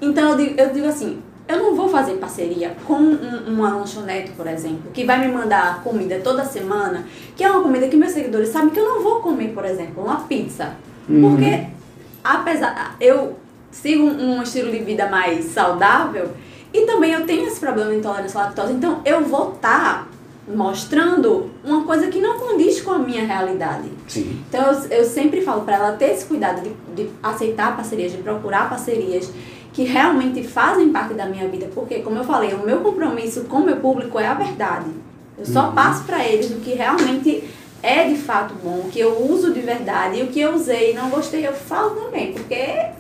Então, 0.03 0.33
eu 0.33 0.37
digo, 0.37 0.61
eu 0.61 0.71
digo 0.71 0.87
assim: 0.87 1.23
eu 1.47 1.59
não 1.59 1.77
vou 1.77 1.89
fazer 1.89 2.15
parceria 2.15 2.75
com 2.87 2.95
um, 2.95 3.45
uma 3.47 3.77
lanchonete, 3.77 4.33
por 4.33 4.47
exemplo, 4.47 4.91
que 4.93 5.05
vai 5.05 5.19
me 5.19 5.33
mandar 5.33 5.83
comida 5.83 6.21
toda 6.25 6.45
semana, 6.45 7.07
que 7.37 7.45
é 7.45 7.51
uma 7.51 7.63
comida 7.63 7.87
que 7.89 7.97
meus 7.97 8.13
seguidores 8.13 8.49
sabem 8.49 8.71
que 8.71 8.81
eu 8.81 8.85
não 8.85 9.03
vou 9.03 9.21
comer, 9.21 9.49
por 9.49 9.65
exemplo, 9.65 10.03
uma 10.03 10.21
pizza. 10.23 10.75
Uhum. 11.09 11.31
Porque, 11.31 11.67
apesar. 12.23 12.97
Eu 12.99 13.37
sigo 13.71 14.05
um 14.05 14.43
estilo 14.43 14.71
de 14.71 14.79
vida 14.79 15.09
mais 15.09 15.47
saudável 15.47 16.31
e 16.73 16.87
também 16.87 17.13
eu 17.13 17.27
tenho 17.27 17.47
esse 17.47 17.61
problema 17.61 17.91
de 17.91 17.99
intolerância 17.99 18.41
à 18.41 18.45
lactose, 18.45 18.73
então 18.73 19.03
eu 19.05 19.23
vou 19.23 19.53
estar 19.53 20.05
tá 20.05 20.09
mostrando 20.47 21.51
uma 21.65 21.85
coisa 21.85 22.09
que 22.09 22.21
não 22.21 22.39
condiz 22.39 22.81
com 22.81 22.93
a 22.93 22.99
minha 22.99 23.25
realidade. 23.25 23.91
Sim. 24.07 24.43
Então 24.49 24.73
eu, 24.73 24.99
eu 24.99 25.05
sempre 25.05 25.41
falo 25.41 25.63
para 25.63 25.77
ela 25.77 25.93
ter 25.93 26.11
esse 26.11 26.25
cuidado 26.25 26.63
de, 26.63 26.71
de 26.95 27.11
aceitar 27.23 27.75
parcerias, 27.77 28.13
de 28.13 28.19
procurar 28.19 28.69
parcerias 28.69 29.31
que 29.75 29.83
realmente 29.83 30.43
fazem 30.45 30.91
parte 30.91 31.15
da 31.15 31.27
minha 31.27 31.49
vida, 31.49 31.69
porque, 31.75 31.97
como 31.97 32.17
eu 32.17 32.25
falei, 32.25 32.55
o 32.55 32.65
meu 32.65 32.79
compromisso 32.79 33.43
com 33.43 33.57
o 33.59 33.67
meu 33.67 33.77
público 33.77 34.21
é 34.21 34.27
a 34.29 34.35
verdade. 34.35 34.87
Eu 35.37 35.45
só 35.45 35.67
uhum. 35.67 35.75
passo 35.75 36.05
para 36.05 36.25
eles 36.25 36.49
o 36.53 36.61
que 36.61 36.75
realmente 36.75 37.43
é 37.83 38.09
de 38.09 38.17
fato 38.17 38.55
bom, 38.63 38.85
o 38.85 38.89
que 38.89 39.01
eu 39.01 39.21
uso 39.29 39.53
de 39.53 39.61
verdade 39.61 40.21
e 40.21 40.23
o 40.23 40.29
que 40.29 40.41
eu 40.41 40.55
usei 40.55 40.93
e 40.93 40.95
não 40.95 41.11
gostei, 41.11 41.45
eu 41.45 41.53
falo 41.53 41.91
também, 41.91 42.33
porque 42.33 42.55
é 42.55 42.95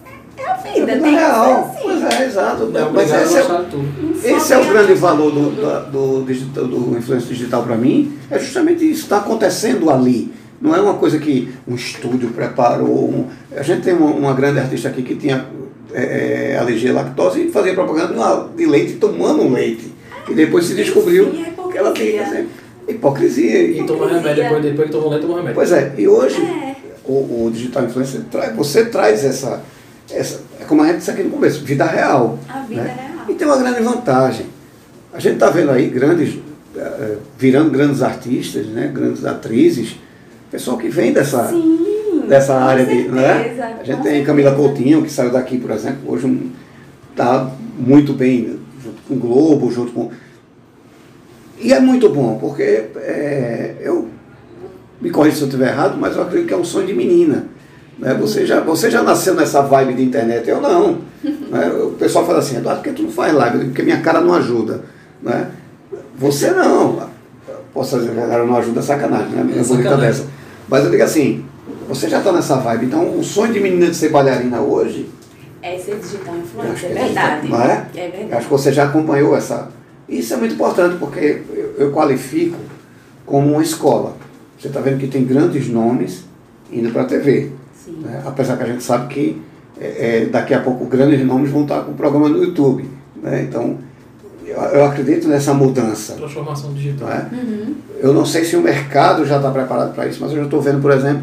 a 0.45 0.55
vida, 0.55 0.93
é 0.93 0.99
tem 0.99 1.15
real. 1.15 1.71
Assim. 1.71 1.83
Pois 1.85 2.03
é, 2.03 2.27
exato. 2.27 2.67
Não, 2.67 2.93
mas 2.93 3.13
esse, 3.13 3.39
é, 3.39 4.37
esse 4.37 4.53
é 4.53 4.59
o 4.59 4.65
grande 4.65 4.95
valor 4.95 5.31
do, 5.31 5.51
do, 5.51 5.91
do, 5.93 6.25
digital, 6.27 6.67
do 6.67 6.99
influência 6.99 7.29
digital 7.29 7.63
para 7.63 7.77
mim, 7.77 8.19
é 8.29 8.37
justamente 8.37 8.85
isso, 8.85 9.05
está 9.05 9.19
acontecendo 9.19 9.89
ali. 9.91 10.35
Não 10.61 10.75
é 10.75 10.81
uma 10.81 10.95
coisa 10.95 11.21
que 11.21 11.55
um 11.69 11.77
estúdio 11.77 12.31
preparou. 12.31 13.09
Um, 13.09 13.29
a 13.57 13.63
gente 13.63 13.83
tem 13.83 13.95
uma, 13.95 14.11
uma 14.11 14.35
grande 14.35 14.59
artista 14.59 14.89
aqui 14.89 15.03
que 15.03 15.15
tinha 15.15 15.47
é, 15.95 16.53
é, 16.53 16.59
alergia 16.59 16.91
à 16.91 16.95
lactose 16.95 17.47
e 17.47 17.51
fazia 17.53 17.73
propaganda 17.73 18.49
de 18.57 18.67
leite 18.67 18.95
tomando 18.95 19.49
leite. 19.49 19.93
E 20.29 20.35
depois 20.35 20.65
se 20.65 20.75
descobriu 20.75 21.33
é 21.33 21.71
que 21.71 21.79
ela 21.79 21.93
tem 21.93 22.19
assim, 22.19 22.49
hipocrisia. 22.89 23.63
E 23.63 23.85
toma 23.85 24.09
remédio, 24.09 24.43
depois, 24.43 24.63
depois 24.63 24.87
que 24.89 24.93
tomou 24.93 25.11
leite, 25.11 25.23
toma 25.23 25.37
remédio. 25.37 25.55
Pois 25.55 25.71
é, 25.71 25.95
e 25.97 26.09
hoje 26.09 26.41
é. 26.43 26.75
O, 27.05 27.45
o, 27.45 27.51
digital 27.53 27.85
influencer 27.85 28.23
traz, 28.31 28.57
você 28.57 28.87
traz 28.87 29.25
essa, 29.25 29.63
essa, 30.11 30.41
é 30.59 30.65
como 30.65 30.83
a 30.83 30.87
gente 30.87 30.99
disse 30.99 31.11
aqui 31.11 31.23
no 31.23 31.31
começo, 31.31 31.63
vida 31.63 31.85
real. 31.85 32.39
A 32.49 32.61
vida 32.61 32.83
né? 32.83 33.11
real. 33.13 33.27
E 33.29 33.35
tem 33.35 33.47
uma 33.47 33.59
grande 33.59 33.83
vantagem. 33.83 34.47
A 35.13 35.21
gente 35.21 35.35
está 35.35 35.51
vendo 35.51 35.71
aí 35.71 35.89
grandes, 35.89 36.35
uh, 36.35 37.19
virando 37.39 37.71
grandes 37.71 38.03
artistas, 38.03 38.67
né, 38.67 38.91
grandes 38.93 39.25
atrizes, 39.25 39.97
pessoal 40.51 40.79
que 40.79 40.89
vem 40.89 41.13
dessa. 41.13 41.47
Sim 41.49 41.94
dessa 42.29 42.55
área 42.55 42.85
de. 42.85 43.09
Né? 43.09 43.57
A 43.81 43.85
gente 43.85 44.03
tem 44.03 44.25
Camila 44.25 44.55
Coutinho, 44.55 45.03
que 45.03 45.11
saiu 45.11 45.31
daqui, 45.31 45.59
por 45.59 45.71
exemplo, 45.71 46.01
hoje 46.07 46.51
está 47.11 47.51
muito 47.79 48.13
bem, 48.13 48.59
junto 48.83 49.03
com 49.09 49.15
o 49.15 49.19
Globo, 49.19 49.71
junto 49.71 49.93
com. 49.93 50.11
E 51.61 51.73
é 51.73 51.81
muito 51.81 52.09
bom, 52.09 52.39
porque 52.39 52.87
é, 52.97 53.77
eu 53.81 54.09
me 55.01 55.11
corrija 55.11 55.37
se 55.37 55.43
eu 55.43 55.49
estiver 55.49 55.69
errado, 55.69 55.97
mas 55.99 56.17
eu 56.17 56.23
acredito 56.23 56.49
que 56.49 56.55
é 56.55 56.57
um 56.57 56.65
sonho 56.65 56.87
de 56.87 56.95
menina. 56.95 57.47
Né? 57.99 58.15
Você, 58.15 58.45
já, 58.45 58.61
você 58.61 58.91
já 58.91 59.03
nasceu 59.03 59.35
nessa 59.35 59.63
vibe 59.63 59.95
de 59.95 60.03
internet, 60.03 60.49
eu 60.49 60.61
não. 60.61 60.99
Né? 61.55 61.69
O 61.69 61.91
pessoal 61.93 62.27
fala 62.27 62.41
assim, 62.41 62.57
Eduardo, 62.57 62.83
por 62.83 62.91
que 62.91 62.97
tu 62.97 63.03
não 63.05 63.11
faz 63.11 63.33
live? 63.33 63.67
Porque 63.67 63.83
minha 63.83 64.01
cara 64.01 64.21
não 64.21 64.35
ajuda. 64.35 64.83
Né? 65.23 65.49
Você 66.19 66.51
não. 66.51 67.09
Posso 67.73 67.99
dizer 67.99 68.13
que 68.13 68.21
a 68.21 68.27
cara 68.27 68.45
não 68.45 68.57
ajuda, 68.57 68.83
sacanagem, 68.83 69.31
né? 69.31 69.59
É 69.59 69.63
bonita 69.63 69.97
dessa. 69.97 70.27
Mas 70.69 70.85
eu 70.85 70.91
digo 70.91 71.03
assim, 71.03 71.45
você 71.89 72.09
já 72.09 72.19
está 72.19 72.33
nessa 72.33 72.57
vibe. 72.57 72.87
Então, 72.87 73.19
o 73.19 73.23
sonho 73.23 73.53
de 73.53 73.61
menina 73.61 73.87
de 73.87 73.97
ser 73.97 74.11
bailarina 74.11 74.61
hoje. 74.61 75.09
É 75.63 75.79
ser 75.79 75.99
digital 75.99 76.37
influencer, 76.37 76.91
é 76.91 76.95
verdade. 76.95 77.49
Não 77.49 77.63
é? 77.63 77.87
É 77.95 78.09
verdade. 78.09 78.35
Acho 78.35 78.47
que 78.47 78.53
você 78.53 78.73
já 78.73 78.85
acompanhou 78.85 79.37
essa. 79.37 79.69
Isso 80.09 80.35
é 80.35 80.37
muito 80.37 80.55
importante, 80.55 80.97
porque 80.99 81.43
eu, 81.55 81.75
eu 81.79 81.93
qualifico 81.93 82.59
como 83.25 83.53
uma 83.53 83.63
escola. 83.63 84.17
Você 84.59 84.69
está 84.69 84.81
vendo 84.81 84.99
que 84.99 85.09
tem 85.09 85.25
grandes 85.25 85.69
nomes 85.69 86.25
indo 86.71 86.91
para 86.91 87.03
a 87.03 87.07
TV. 87.07 87.51
Né? 87.87 88.23
Apesar 88.25 88.57
que 88.57 88.63
a 88.63 88.67
gente 88.67 88.83
sabe 88.83 89.13
que 89.13 89.43
é, 89.81 90.23
é, 90.23 90.27
daqui 90.27 90.55
a 90.55 90.61
pouco 90.61 90.85
grandes 90.87 91.25
nomes 91.25 91.51
vão 91.51 91.63
estar 91.63 91.81
com 91.83 91.93
o 91.93 91.95
programa 91.95 92.29
no 92.29 92.43
YouTube. 92.43 92.89
Né? 93.23 93.43
Então, 93.49 93.79
eu, 94.47 94.57
eu, 94.57 94.85
acredito 94.85 95.29
nessa 95.29 95.55
mudança. 95.55 96.15
Transformação 96.15 96.73
digital. 96.73 97.09
Né? 97.09 97.31
Uhum. 97.33 97.75
Eu 97.99 98.13
não 98.13 98.25
sei 98.25 98.45
se 98.45 98.57
o 98.57 98.61
mercado 98.61 99.25
já 99.25 99.37
está 99.37 99.51
preparado 99.51 99.95
para 99.95 100.07
isso, 100.07 100.19
mas 100.21 100.31
eu 100.31 100.39
já 100.39 100.45
estou 100.45 100.61
vendo, 100.61 100.81
por 100.81 100.93
exemplo, 100.93 101.23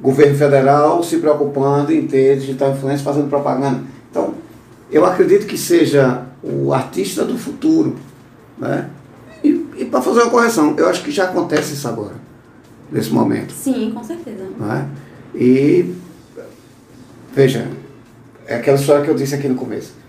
governo 0.00 0.36
federal 0.36 1.02
se 1.02 1.18
preocupando 1.18 1.92
em 1.92 2.06
ter 2.06 2.38
digital 2.38 2.72
influência 2.72 3.04
fazendo 3.04 3.28
propaganda. 3.28 3.80
Então, 4.10 4.34
eu 4.90 5.04
acredito 5.04 5.46
que 5.46 5.58
seja 5.58 6.22
o 6.42 6.72
artista 6.72 7.24
do 7.24 7.36
futuro. 7.36 7.96
Né? 8.58 8.88
E, 9.44 9.48
e 9.78 9.84
para 9.84 10.00
fazer 10.00 10.22
uma 10.22 10.30
correção, 10.30 10.74
eu 10.76 10.88
acho 10.88 11.02
que 11.02 11.10
já 11.10 11.24
acontece 11.24 11.74
isso 11.74 11.86
agora, 11.86 12.14
nesse 12.90 13.10
momento. 13.10 13.52
Sim, 13.52 13.92
com 13.94 14.02
certeza. 14.02 14.44
Né? 14.58 14.88
E, 15.34 15.94
veja, 17.34 17.68
é 18.46 18.56
aquela 18.56 18.78
história 18.78 19.04
que 19.04 19.10
eu 19.10 19.14
disse 19.14 19.34
aqui 19.34 19.48
no 19.48 19.54
começo. 19.54 20.00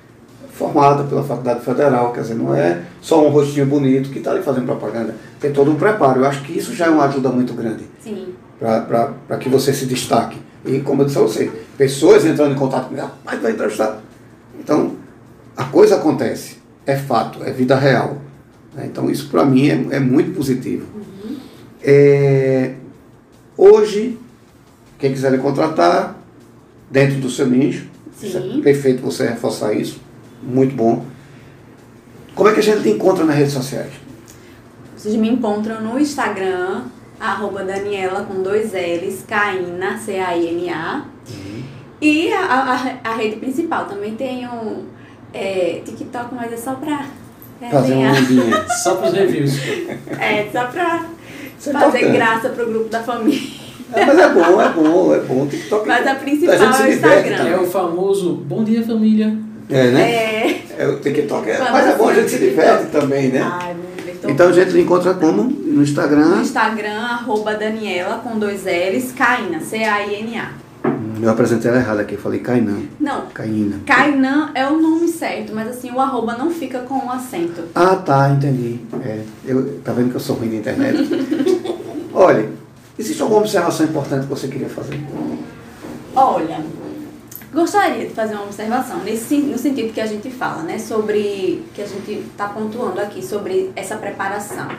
Formada 0.54 1.04
pela 1.06 1.24
Faculdade 1.24 1.64
Federal, 1.66 2.12
quer 2.12 2.22
dizer, 2.22 2.36
não 2.36 2.54
é 2.54 2.82
só 3.02 3.26
um 3.26 3.30
rostinho 3.30 3.66
bonito 3.66 4.10
que 4.10 4.20
está 4.20 4.32
ali 4.32 4.44
fazendo 4.44 4.66
propaganda. 4.66 5.16
Tem 5.40 5.52
todo 5.52 5.72
um 5.72 5.76
preparo. 5.76 6.20
Eu 6.22 6.26
acho 6.26 6.44
que 6.44 6.56
isso 6.56 6.76
já 6.76 6.86
é 6.86 6.90
uma 6.90 7.06
ajuda 7.06 7.30
muito 7.30 7.54
grande. 7.54 7.86
Sim. 8.00 8.34
Para 8.62 9.38
que 9.40 9.50
você 9.50 9.74
se 9.74 9.88
destaque. 9.88 10.38
E, 10.64 10.80
como 10.82 11.02
eu 11.02 11.08
disse 11.08 11.18
a 11.18 11.22
você, 11.22 11.52
pessoas 11.76 12.24
entrando 12.24 12.54
em 12.54 12.58
contato 12.58 12.90
comigo, 12.90 13.08
rapaz, 13.08 13.42
vai 13.42 13.54
entrevistar. 13.54 14.00
Então, 14.60 14.96
a 15.58 15.64
coisa 15.66 15.96
acontece. 15.96 16.58
É 16.86 16.96
fato, 16.96 17.44
é 17.44 17.52
vida 17.52 17.76
real. 17.76 18.22
Né? 18.76 18.86
Então, 18.86 19.10
isso 19.10 19.30
para 19.30 19.44
mim 19.44 19.68
é, 19.68 19.96
é, 19.96 20.00
muito 20.00 20.36
positivo. 20.36 20.86
Uhum. 20.96 21.38
É, 21.84 22.76
hoje, 23.58 24.20
quem 25.00 25.12
quiser 25.12 25.32
lhe 25.32 25.40
contratar, 25.40 26.16
dentro 26.90 27.20
do 27.20 27.30
seu 27.30 27.48
nicho, 27.48 27.88
é 28.24 28.62
perfeito 28.62 29.02
você 29.02 29.28
reforçar 29.28 29.74
isso, 29.74 30.00
muito 30.44 30.76
bom. 30.76 31.04
Como 32.36 32.48
é 32.48 32.54
que 32.54 32.60
a 32.60 32.64
gente 32.64 32.84
te 32.84 32.90
encontra 32.90 33.26
nas 33.26 33.36
redes 33.36 33.54
sociais? 33.54 33.92
Vocês 34.96 35.16
me 35.16 35.30
encontram 35.30 35.82
no 35.82 36.00
Instagram, 36.00 36.84
arroba 37.22 37.64
Daniela 37.64 38.24
com 38.24 38.42
dois 38.42 38.74
L's, 38.74 39.24
Caina, 39.28 39.98
C-A-I-N-A. 39.98 41.06
Uhum. 41.30 41.64
E 42.02 42.34
a, 42.34 42.40
a, 42.42 43.12
a, 43.12 43.16
rede 43.16 43.36
principal, 43.36 43.86
também 43.86 44.16
tem 44.16 44.48
um 44.48 44.86
é, 45.32 45.82
TikTok, 45.86 46.34
mas 46.34 46.52
é 46.52 46.58
só 46.58 46.74
pra 46.74 47.06
Fazer 47.70 47.94
uma 47.94 48.12
ondinha. 48.12 48.66
só 48.84 48.96
pros 48.96 49.14
reviews. 49.14 49.60
É, 50.20 50.48
só 50.52 50.66
pra 50.66 51.06
Isso 51.60 51.72
fazer 51.72 52.06
é 52.06 52.12
graça 52.12 52.50
pro 52.50 52.66
grupo 52.66 52.90
da 52.90 53.04
família. 53.04 53.62
É, 53.94 54.06
mas 54.06 54.18
é 54.18 54.30
bom, 54.30 54.62
é 54.62 54.70
bom, 54.70 55.14
é 55.14 55.20
bom. 55.20 55.48
TikTok, 55.48 55.88
mas 55.88 56.08
a 56.08 56.16
principal 56.16 56.56
a 56.56 56.58
é 56.58 56.90
o 56.90 56.92
Instagram. 56.92 57.48
É 57.48 57.58
o 57.58 57.68
famoso 57.68 58.34
Bom 58.34 58.64
Dia 58.64 58.82
Família. 58.84 59.38
É, 59.70 59.88
né? 59.92 60.12
É. 60.12 60.62
é 60.80 60.88
o 60.88 61.00
TikTok 61.00 61.50
é, 61.50 61.60
mas 61.60 61.88
é 61.88 61.96
bom, 61.96 62.10
a 62.10 62.14
gente 62.14 62.30
se 62.30 62.40
diverte 62.40 62.86
também, 62.88 63.30
né? 63.30 63.42
Ai, 63.42 63.76
então 64.30 64.50
a 64.50 64.52
gente 64.52 64.78
encontra 64.78 65.14
como? 65.14 65.44
No 65.44 65.82
Instagram? 65.82 66.26
No 66.26 66.42
Instagram, 66.42 67.00
arroba 67.00 67.56
Daniela 67.56 68.20
com 68.20 68.38
dois 68.38 68.66
L's, 68.66 69.12
Caina, 69.12 69.60
C-A-I-N-A. 69.60 70.52
Hum, 70.88 71.14
eu 71.22 71.30
apresentei 71.30 71.70
ela 71.70 71.80
errada 71.80 72.02
aqui, 72.02 72.18
falei 72.18 72.40
Cainã. 72.40 72.78
Não. 73.00 73.28
Caína. 73.28 73.80
Cainã 73.86 74.52
é 74.56 74.68
o 74.68 74.80
nome 74.80 75.08
certo, 75.08 75.54
mas 75.54 75.68
assim, 75.68 75.92
o 75.92 76.00
arroba 76.00 76.36
não 76.36 76.52
fica 76.52 76.80
com 76.80 76.96
o 76.96 77.06
um 77.06 77.12
acento. 77.12 77.64
Ah, 77.76 77.96
tá, 77.96 78.30
entendi. 78.30 78.80
É, 79.04 79.22
eu, 79.46 79.80
tá 79.84 79.94
vendo 79.94 80.10
que 80.10 80.16
eu 80.16 80.20
sou 80.20 80.36
ruim 80.36 80.50
de 80.50 80.58
internet? 80.58 80.98
Olha, 82.14 82.50
Existe 83.02 83.22
alguma 83.24 83.40
observação 83.40 83.86
importante 83.86 84.24
que 84.24 84.30
você 84.30 84.48
queria 84.48 84.70
fazer? 84.70 85.02
Olha, 86.16 86.60
gostaria 87.54 88.08
de 88.08 88.14
fazer 88.14 88.36
uma 88.36 88.44
observação 88.44 89.00
nesse, 89.00 89.38
no 89.38 89.58
sentido 89.58 89.94
que 89.94 90.02
a 90.02 90.06
gente 90.06 90.30
fala, 90.30 90.64
né, 90.64 90.80
sobre 90.80 91.64
que 91.74 91.82
a 91.82 91.88
gente 91.88 92.12
está 92.12 92.48
pontuando 92.48 93.00
aqui 93.00 93.24
sobre 93.24 93.72
essa 93.76 93.98
preparação. 93.98 94.70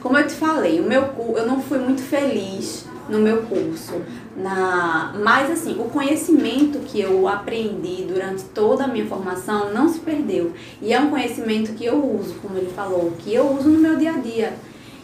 Como 0.00 0.16
eu 0.18 0.26
te 0.26 0.34
falei, 0.34 0.80
o 0.80 0.84
meu 0.84 1.02
eu 1.36 1.46
não 1.46 1.60
fui 1.60 1.78
muito 1.78 2.02
feliz 2.02 2.86
no 3.08 3.18
meu 3.18 3.42
curso, 3.42 4.00
na, 4.34 5.14
mas 5.22 5.50
assim, 5.50 5.76
o 5.78 5.84
conhecimento 5.84 6.78
que 6.80 7.00
eu 7.00 7.28
aprendi 7.28 8.04
durante 8.04 8.44
toda 8.44 8.84
a 8.84 8.88
minha 8.88 9.06
formação 9.06 9.72
não 9.72 9.88
se 9.88 10.00
perdeu. 10.00 10.52
E 10.80 10.92
é 10.92 11.00
um 11.00 11.10
conhecimento 11.10 11.72
que 11.74 11.84
eu 11.84 12.02
uso, 12.02 12.34
como 12.40 12.56
ele 12.56 12.70
falou, 12.74 13.12
que 13.18 13.34
eu 13.34 13.46
uso 13.50 13.68
no 13.68 13.78
meu 13.78 13.96
dia 13.96 14.12
a 14.12 14.18
dia. 14.18 14.54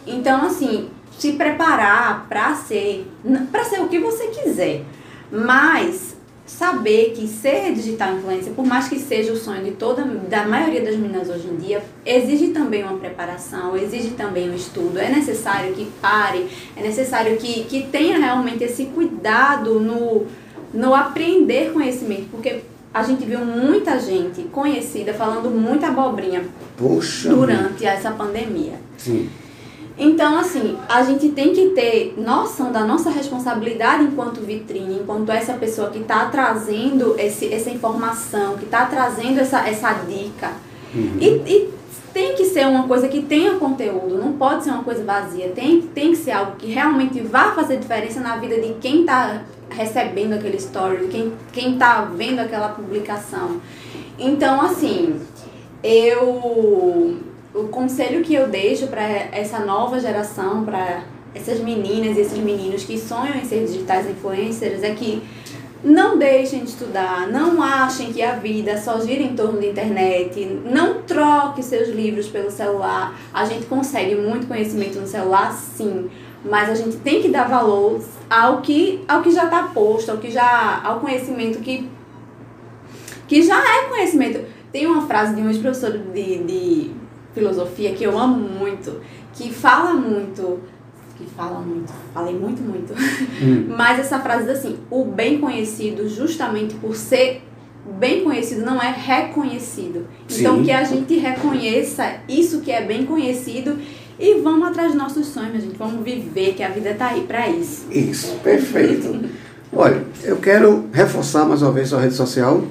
Então, 0.05 0.43
assim, 0.45 0.89
se 1.17 1.33
preparar 1.33 2.25
para 2.27 2.55
ser, 2.55 3.07
para 3.51 3.63
ser 3.65 3.81
o 3.81 3.87
que 3.87 3.99
você 3.99 4.27
quiser. 4.27 4.83
Mas 5.31 6.10
saber 6.57 7.13
que 7.15 7.27
ser 7.27 7.73
digital 7.73 8.17
influencer, 8.17 8.53
por 8.53 8.65
mais 8.65 8.87
que 8.87 8.99
seja 8.99 9.31
o 9.31 9.37
sonho 9.37 9.63
de 9.63 9.71
toda 9.71 10.03
da 10.03 10.45
maioria 10.45 10.81
das 10.81 10.95
meninas 10.95 11.29
hoje 11.29 11.47
em 11.47 11.55
dia, 11.55 11.81
exige 12.05 12.49
também 12.49 12.83
uma 12.83 12.97
preparação, 12.97 13.75
exige 13.75 14.11
também 14.11 14.49
um 14.49 14.55
estudo. 14.55 14.99
É 14.99 15.09
necessário 15.09 15.73
que 15.73 15.85
pare, 16.01 16.47
é 16.75 16.81
necessário 16.83 17.37
que, 17.37 17.63
que 17.63 17.83
tenha 17.83 18.17
realmente 18.17 18.63
esse 18.63 18.85
cuidado 18.85 19.79
no, 19.79 20.27
no 20.73 20.93
aprender 20.93 21.71
conhecimento, 21.71 22.27
porque 22.29 22.61
a 22.93 23.01
gente 23.01 23.25
viu 23.25 23.39
muita 23.39 23.97
gente 23.97 24.43
conhecida 24.43 25.13
falando 25.13 25.49
muita 25.49 25.87
abobrinha 25.87 26.43
Poxa 26.77 27.29
durante 27.29 27.85
essa 27.85 28.11
pandemia. 28.11 28.73
Sim. 28.97 29.29
Então, 29.97 30.37
assim, 30.37 30.77
a 30.87 31.03
gente 31.03 31.29
tem 31.29 31.53
que 31.53 31.69
ter 31.69 32.15
noção 32.17 32.71
da 32.71 32.83
nossa 32.85 33.09
responsabilidade 33.09 34.03
enquanto 34.03 34.41
vitrine, 34.41 34.99
enquanto 35.01 35.29
essa 35.31 35.53
pessoa 35.53 35.89
que 35.89 35.99
está 35.99 36.25
trazendo 36.25 37.15
esse, 37.19 37.53
essa 37.53 37.69
informação, 37.69 38.57
que 38.57 38.65
está 38.65 38.85
trazendo 38.85 39.39
essa, 39.39 39.67
essa 39.67 39.93
dica. 39.93 40.51
Uhum. 40.93 41.17
E, 41.19 41.27
e, 41.45 41.81
tem 42.13 42.35
que 42.35 42.45
ser 42.45 42.67
uma 42.67 42.87
coisa 42.87 43.07
que 43.07 43.21
tenha 43.21 43.55
conteúdo, 43.55 44.17
não 44.17 44.33
pode 44.33 44.65
ser 44.65 44.71
uma 44.71 44.83
coisa 44.83 45.03
vazia. 45.03 45.49
Tem, 45.49 45.81
tem 45.81 46.11
que 46.11 46.17
ser 46.17 46.31
algo 46.31 46.57
que 46.57 46.67
realmente 46.67 47.21
vá 47.21 47.51
fazer 47.51 47.77
diferença 47.77 48.19
na 48.19 48.35
vida 48.35 48.59
de 48.59 48.73
quem 48.81 49.01
está 49.01 49.43
recebendo 49.69 50.33
aquele 50.33 50.57
story, 50.57 51.07
de 51.07 51.31
quem 51.53 51.73
está 51.73 52.01
vendo 52.01 52.39
aquela 52.39 52.69
publicação. 52.69 53.61
Então, 54.19 54.61
assim, 54.61 55.21
eu 55.81 57.17
o 57.53 57.67
conselho 57.67 58.23
que 58.23 58.33
eu 58.33 58.47
deixo 58.47 58.87
para 58.87 59.03
essa 59.03 59.59
nova 59.59 59.99
geração, 59.99 60.63
para 60.63 61.03
essas 61.33 61.59
meninas 61.59 62.17
e 62.17 62.21
esses 62.21 62.37
meninos 62.37 62.83
que 62.83 62.97
sonham 62.97 63.35
em 63.35 63.45
ser 63.45 63.65
digitais 63.65 64.09
influencers 64.09 64.83
é 64.83 64.93
que 64.93 65.21
não 65.83 66.17
deixem 66.17 66.63
de 66.63 66.69
estudar, 66.69 67.27
não 67.27 67.61
achem 67.61 68.13
que 68.13 68.21
a 68.21 68.35
vida 68.35 68.77
só 68.77 68.99
gira 68.99 69.23
em 69.23 69.35
torno 69.35 69.59
da 69.59 69.65
internet, 69.65 70.59
não 70.63 71.01
troque 71.01 71.63
seus 71.63 71.89
livros 71.89 72.27
pelo 72.27 72.51
celular. 72.51 73.17
A 73.33 73.45
gente 73.45 73.65
consegue 73.65 74.15
muito 74.15 74.47
conhecimento 74.47 74.99
no 74.99 75.07
celular, 75.07 75.51
sim, 75.51 76.09
mas 76.45 76.69
a 76.69 76.75
gente 76.75 76.97
tem 76.97 77.21
que 77.21 77.29
dar 77.29 77.47
valor 77.47 77.99
ao 78.29 78.61
que, 78.61 79.03
ao 79.07 79.21
que 79.21 79.31
já 79.31 79.45
está 79.45 79.63
posto, 79.63 80.11
ao 80.11 80.17
que 80.17 80.29
já 80.29 80.81
ao 80.83 80.99
conhecimento 80.99 81.59
que 81.59 81.89
que 83.27 83.41
já 83.41 83.57
é 83.57 83.87
conhecimento. 83.87 84.45
Tem 84.73 84.85
uma 84.85 85.07
frase 85.07 85.33
de 85.35 85.41
um 85.41 85.47
ex-professor 85.47 85.97
de, 85.97 86.43
de 86.43 86.91
filosofia 87.33 87.93
que 87.93 88.03
eu 88.03 88.17
amo 88.17 88.37
muito, 88.37 89.01
que 89.33 89.51
fala 89.51 89.93
muito, 89.93 90.59
que 91.17 91.25
fala 91.35 91.59
muito, 91.59 91.91
falei 92.13 92.33
muito, 92.33 92.61
muito, 92.61 92.93
hum. 92.93 93.67
mas 93.75 93.99
essa 93.99 94.19
frase 94.19 94.45
diz 94.45 94.59
assim, 94.59 94.77
o 94.89 95.05
bem 95.05 95.39
conhecido 95.39 96.07
justamente 96.09 96.75
por 96.75 96.95
ser 96.95 97.43
bem 97.97 98.23
conhecido 98.23 98.63
não 98.63 98.81
é 98.81 98.91
reconhecido. 98.91 100.07
Sim. 100.27 100.41
Então 100.41 100.63
que 100.63 100.71
a 100.71 100.83
gente 100.83 101.15
reconheça 101.17 102.15
isso 102.27 102.61
que 102.61 102.71
é 102.71 102.81
bem 102.81 103.05
conhecido 103.05 103.77
e 104.19 104.39
vamos 104.41 104.67
atrás 104.67 104.89
dos 104.89 104.97
nossos 105.01 105.27
sonhos, 105.27 105.55
a 105.55 105.59
gente 105.59 105.77
vamos 105.77 106.03
viver 106.03 106.53
que 106.53 106.61
a 106.61 106.69
vida 106.69 106.91
está 106.91 107.07
aí 107.07 107.21
para 107.21 107.47
isso. 107.49 107.87
Isso, 107.89 108.35
perfeito. 108.43 109.19
Olha, 109.73 110.03
eu 110.23 110.37
quero 110.37 110.89
reforçar 110.93 111.45
mais 111.45 111.61
uma 111.61 111.71
vez 111.71 111.89
sua 111.89 112.01
rede 112.01 112.13
social. 112.13 112.63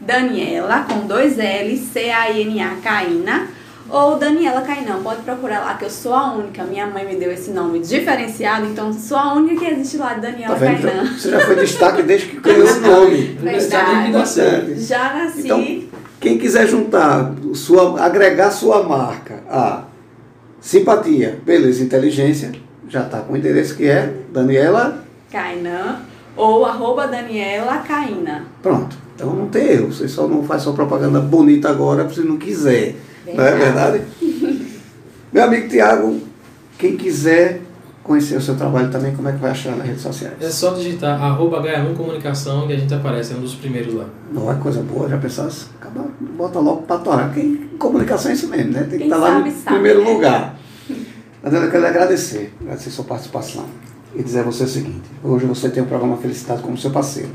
Daniela 0.00 0.84
com 0.84 1.06
dois 1.06 1.38
L 1.38 1.76
C 1.76 2.10
A 2.10 2.30
N 2.30 2.60
A 2.60 2.76
Caína 2.76 3.48
Ou 3.88 4.18
Daniela 4.18 4.62
Cainã, 4.62 5.00
pode 5.02 5.22
procurar 5.22 5.60
lá, 5.60 5.74
que 5.74 5.84
eu 5.84 5.90
sou 5.90 6.12
a 6.12 6.32
única. 6.32 6.64
Minha 6.64 6.86
mãe 6.86 7.06
me 7.06 7.14
deu 7.16 7.30
esse 7.30 7.50
nome 7.52 7.78
diferenciado, 7.78 8.66
então 8.66 8.92
sou 8.92 9.16
a 9.16 9.34
única 9.34 9.64
que 9.64 9.70
existe 9.72 9.96
lá, 9.96 10.08
Tá 10.10 10.14
Daniela 10.20 10.54
vendo? 10.56 10.82
Já- 10.82 10.88
Cainã. 10.90 11.12
Você 11.16 11.30
já 11.30 11.40
foi 11.40 11.56
destaque 11.56 12.02
desde 12.02 12.26
que 12.28 12.40
ganhou 12.40 12.66
o 12.66 12.80
nome. 12.80 13.22
Verdade. 13.40 14.80
Já 14.80 15.14
nasci. 15.14 15.40
Então, 15.44 15.82
quem 16.20 16.36
quiser 16.38 16.66
juntar, 16.66 17.32
sua, 17.54 18.00
agregar 18.04 18.50
sua 18.50 18.82
marca 18.82 19.42
a 19.48 19.84
simpatia, 20.60 21.38
beleza, 21.44 21.82
inteligência, 21.84 22.52
já 22.88 23.02
está 23.02 23.20
com 23.20 23.34
o 23.34 23.36
endereço 23.36 23.76
que 23.76 23.86
é 23.86 24.12
Daniela. 24.32 25.04
Cainã 25.30 26.00
ou 26.36 26.64
arroba 26.64 27.06
Daniela 27.06 27.78
Caína. 27.78 28.44
Pronto. 28.62 28.96
Então 29.14 29.32
não 29.34 29.46
tem 29.48 29.68
erro. 29.68 29.92
Você 29.92 30.08
só 30.08 30.26
não 30.28 30.42
faz 30.42 30.62
sua 30.62 30.72
propaganda 30.74 31.20
bonita 31.20 31.68
agora 31.70 32.08
se 32.10 32.20
não 32.20 32.36
quiser. 32.36 32.94
Não 33.34 33.44
é 33.44 33.56
verdade? 33.56 34.02
Meu 35.32 35.44
amigo 35.44 35.68
Tiago, 35.68 36.20
quem 36.78 36.96
quiser 36.96 37.60
conhecer 38.02 38.36
o 38.36 38.40
seu 38.40 38.54
trabalho 38.56 38.90
também, 38.90 39.14
como 39.14 39.28
é 39.28 39.32
que 39.32 39.38
vai 39.38 39.50
achar 39.50 39.76
nas 39.76 39.86
redes 39.86 40.02
sociais? 40.02 40.34
É 40.40 40.48
só 40.48 40.72
digitar 40.72 41.20
arroba 41.20 41.60
H1 41.60 41.96
Comunicação 41.96 42.66
que 42.66 42.72
a 42.72 42.76
gente 42.76 42.94
aparece, 42.94 43.34
é 43.34 43.36
um 43.36 43.40
dos 43.40 43.56
primeiros 43.56 43.92
lá. 43.94 44.04
Não 44.32 44.50
é 44.50 44.54
coisa 44.54 44.80
boa, 44.80 45.08
já 45.08 45.18
pensasse? 45.18 45.66
Acaba, 45.80 46.06
bota 46.36 46.60
logo 46.60 46.82
para 46.82 46.98
torar. 47.00 47.34
Quem, 47.34 47.68
comunicação 47.78 48.30
é 48.30 48.34
isso 48.34 48.48
mesmo, 48.48 48.72
né? 48.72 48.80
Tem 48.80 48.90
que 48.90 48.98
Quem 48.98 49.06
estar 49.06 49.16
lá 49.16 49.28
sabe, 49.34 49.50
no 49.50 49.56
sabe, 49.56 49.74
primeiro 49.74 50.04
né? 50.04 50.10
lugar. 50.12 50.56
Adriana, 51.42 51.66
eu 51.66 51.70
quero 51.70 51.82
lhe 51.82 51.88
agradecer, 51.88 52.54
agradecer 52.60 52.90
sua 52.90 53.04
participação 53.04 53.64
e 54.14 54.22
dizer 54.22 54.40
a 54.40 54.42
você 54.44 54.64
o 54.64 54.68
seguinte: 54.68 55.02
hoje 55.22 55.44
você 55.46 55.68
tem 55.68 55.82
o 55.82 55.86
programa 55.86 56.16
Felicidade 56.16 56.62
como 56.62 56.78
seu 56.78 56.90
parceiro. 56.90 57.30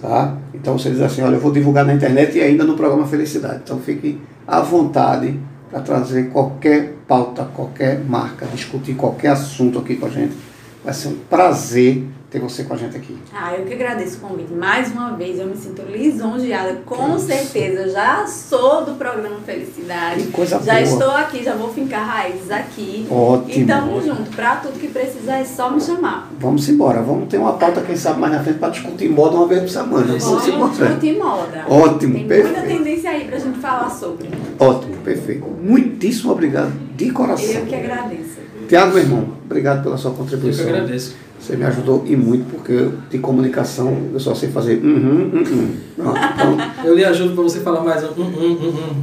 Tá? 0.00 0.36
Então 0.54 0.78
você 0.78 0.90
diz 0.90 1.00
assim: 1.00 1.22
olha, 1.22 1.34
eu 1.34 1.40
vou 1.40 1.52
divulgar 1.52 1.84
na 1.84 1.92
internet 1.92 2.36
e 2.36 2.40
ainda 2.40 2.64
no 2.64 2.74
programa 2.74 3.06
Felicidade. 3.06 3.62
Então 3.64 3.78
fique 3.80 4.20
à 4.46 4.60
vontade 4.60 5.38
para 5.70 5.80
trazer 5.80 6.30
qualquer 6.30 6.94
pauta, 7.06 7.44
qualquer 7.44 8.00
marca, 8.04 8.46
discutir 8.46 8.94
qualquer 8.94 9.28
assunto 9.28 9.78
aqui 9.78 9.96
com 9.96 10.06
a 10.06 10.10
gente. 10.10 10.36
Vai 10.84 10.94
ser 10.94 11.08
um 11.08 11.16
prazer 11.28 12.04
ter 12.30 12.38
você 12.40 12.64
com 12.64 12.74
a 12.74 12.76
gente 12.76 12.94
aqui. 12.96 13.16
Ah, 13.32 13.54
eu 13.54 13.64
que 13.64 13.72
agradeço 13.72 14.18
o 14.18 14.20
convite. 14.20 14.52
Mais 14.52 14.92
uma 14.92 15.12
vez, 15.12 15.38
eu 15.38 15.46
me 15.46 15.56
sinto 15.56 15.82
lisonjeada. 15.82 16.80
Com 16.84 17.16
Isso. 17.16 17.26
certeza, 17.26 17.88
já 17.88 18.26
sou 18.26 18.84
do 18.84 18.92
programa 18.94 19.36
Felicidade. 19.46 20.24
Que 20.24 20.30
coisa 20.30 20.60
já 20.62 20.74
boa. 20.74 20.80
estou 20.82 21.10
aqui, 21.10 21.42
já 21.42 21.54
vou 21.54 21.72
fincar 21.72 22.06
raízes 22.06 22.50
aqui. 22.50 23.06
Ótimo. 23.10 23.64
E 23.64 23.66
tamo 23.66 24.02
junto. 24.02 24.30
Pra 24.36 24.56
tudo 24.56 24.78
que 24.78 24.88
precisar 24.88 25.38
é 25.38 25.44
só 25.44 25.70
me 25.70 25.80
chamar. 25.80 26.30
Vamos 26.38 26.68
embora, 26.68 27.00
vamos 27.00 27.28
ter 27.28 27.38
uma 27.38 27.54
pauta, 27.54 27.80
quem 27.80 27.96
sabe, 27.96 28.20
mais 28.20 28.32
na 28.32 28.42
frente 28.42 28.58
para 28.58 28.70
discutir 28.70 29.08
moda 29.08 29.36
uma 29.36 29.46
vez 29.46 29.62
por 29.62 29.70
semana. 29.70 30.06
Vamos. 30.18 30.46
Vamos 30.46 30.78
discutir 30.78 31.18
moda. 31.18 31.64
Ótimo, 31.68 32.12
Tem 32.14 32.24
muita 32.26 32.28
perfeito. 32.28 32.66
tendência 32.66 33.10
aí 33.10 33.24
pra 33.24 33.38
gente 33.38 33.58
falar 33.58 33.88
sobre. 33.90 34.28
Ótimo, 34.58 34.96
perfeito. 34.98 35.46
Muitíssimo 35.62 36.32
obrigado, 36.32 36.72
de 36.94 37.10
coração. 37.10 37.46
Eu 37.46 37.64
que 37.66 37.74
agradeço. 37.74 38.38
Tiago, 38.68 38.92
meu 38.92 39.02
irmão, 39.02 39.37
obrigado 39.48 39.82
pela 39.82 39.96
sua 39.96 40.10
Eu 40.10 40.14
que 40.14 40.20
contribuição. 40.22 40.68
agradeço. 40.68 41.14
Você 41.40 41.56
me 41.56 41.64
ajudou 41.64 42.04
e 42.06 42.16
muito, 42.16 42.50
porque 42.50 42.88
de 43.10 43.18
comunicação 43.18 43.96
eu 44.12 44.18
só 44.18 44.34
sei 44.34 44.48
fazer 44.50 44.82
uhum, 44.82 45.30
uhum. 45.32 45.76
Pronto, 45.96 46.18
então, 46.34 46.56
Eu 46.84 46.94
lhe 46.96 47.04
ajudo 47.04 47.34
para 47.34 47.42
você 47.44 47.60
falar 47.60 47.80
mais 47.82 48.02
um. 48.04 48.08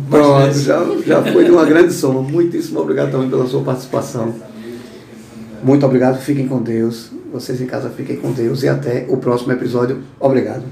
pronto 0.10 0.60
já, 0.60 0.86
já 1.05 1.23
foi 1.23 1.45
de 1.45 1.51
uma 1.51 1.65
grande 1.65 1.93
soma. 1.93 2.21
Muitíssimo 2.21 2.79
obrigado 2.79 3.12
também 3.12 3.29
pela 3.29 3.47
sua 3.47 3.62
participação. 3.62 4.36
Muito 5.63 5.86
obrigado, 5.86 6.19
fiquem 6.19 6.47
com 6.47 6.62
Deus. 6.62 7.10
Vocês 7.31 7.60
em 7.62 7.65
casa 7.65 7.89
fiquem 7.89 8.17
com 8.17 8.31
Deus 8.31 8.63
e 8.63 8.67
até 8.67 9.05
o 9.10 9.17
próximo 9.17 9.51
episódio. 9.53 9.99
Obrigado. 10.19 10.63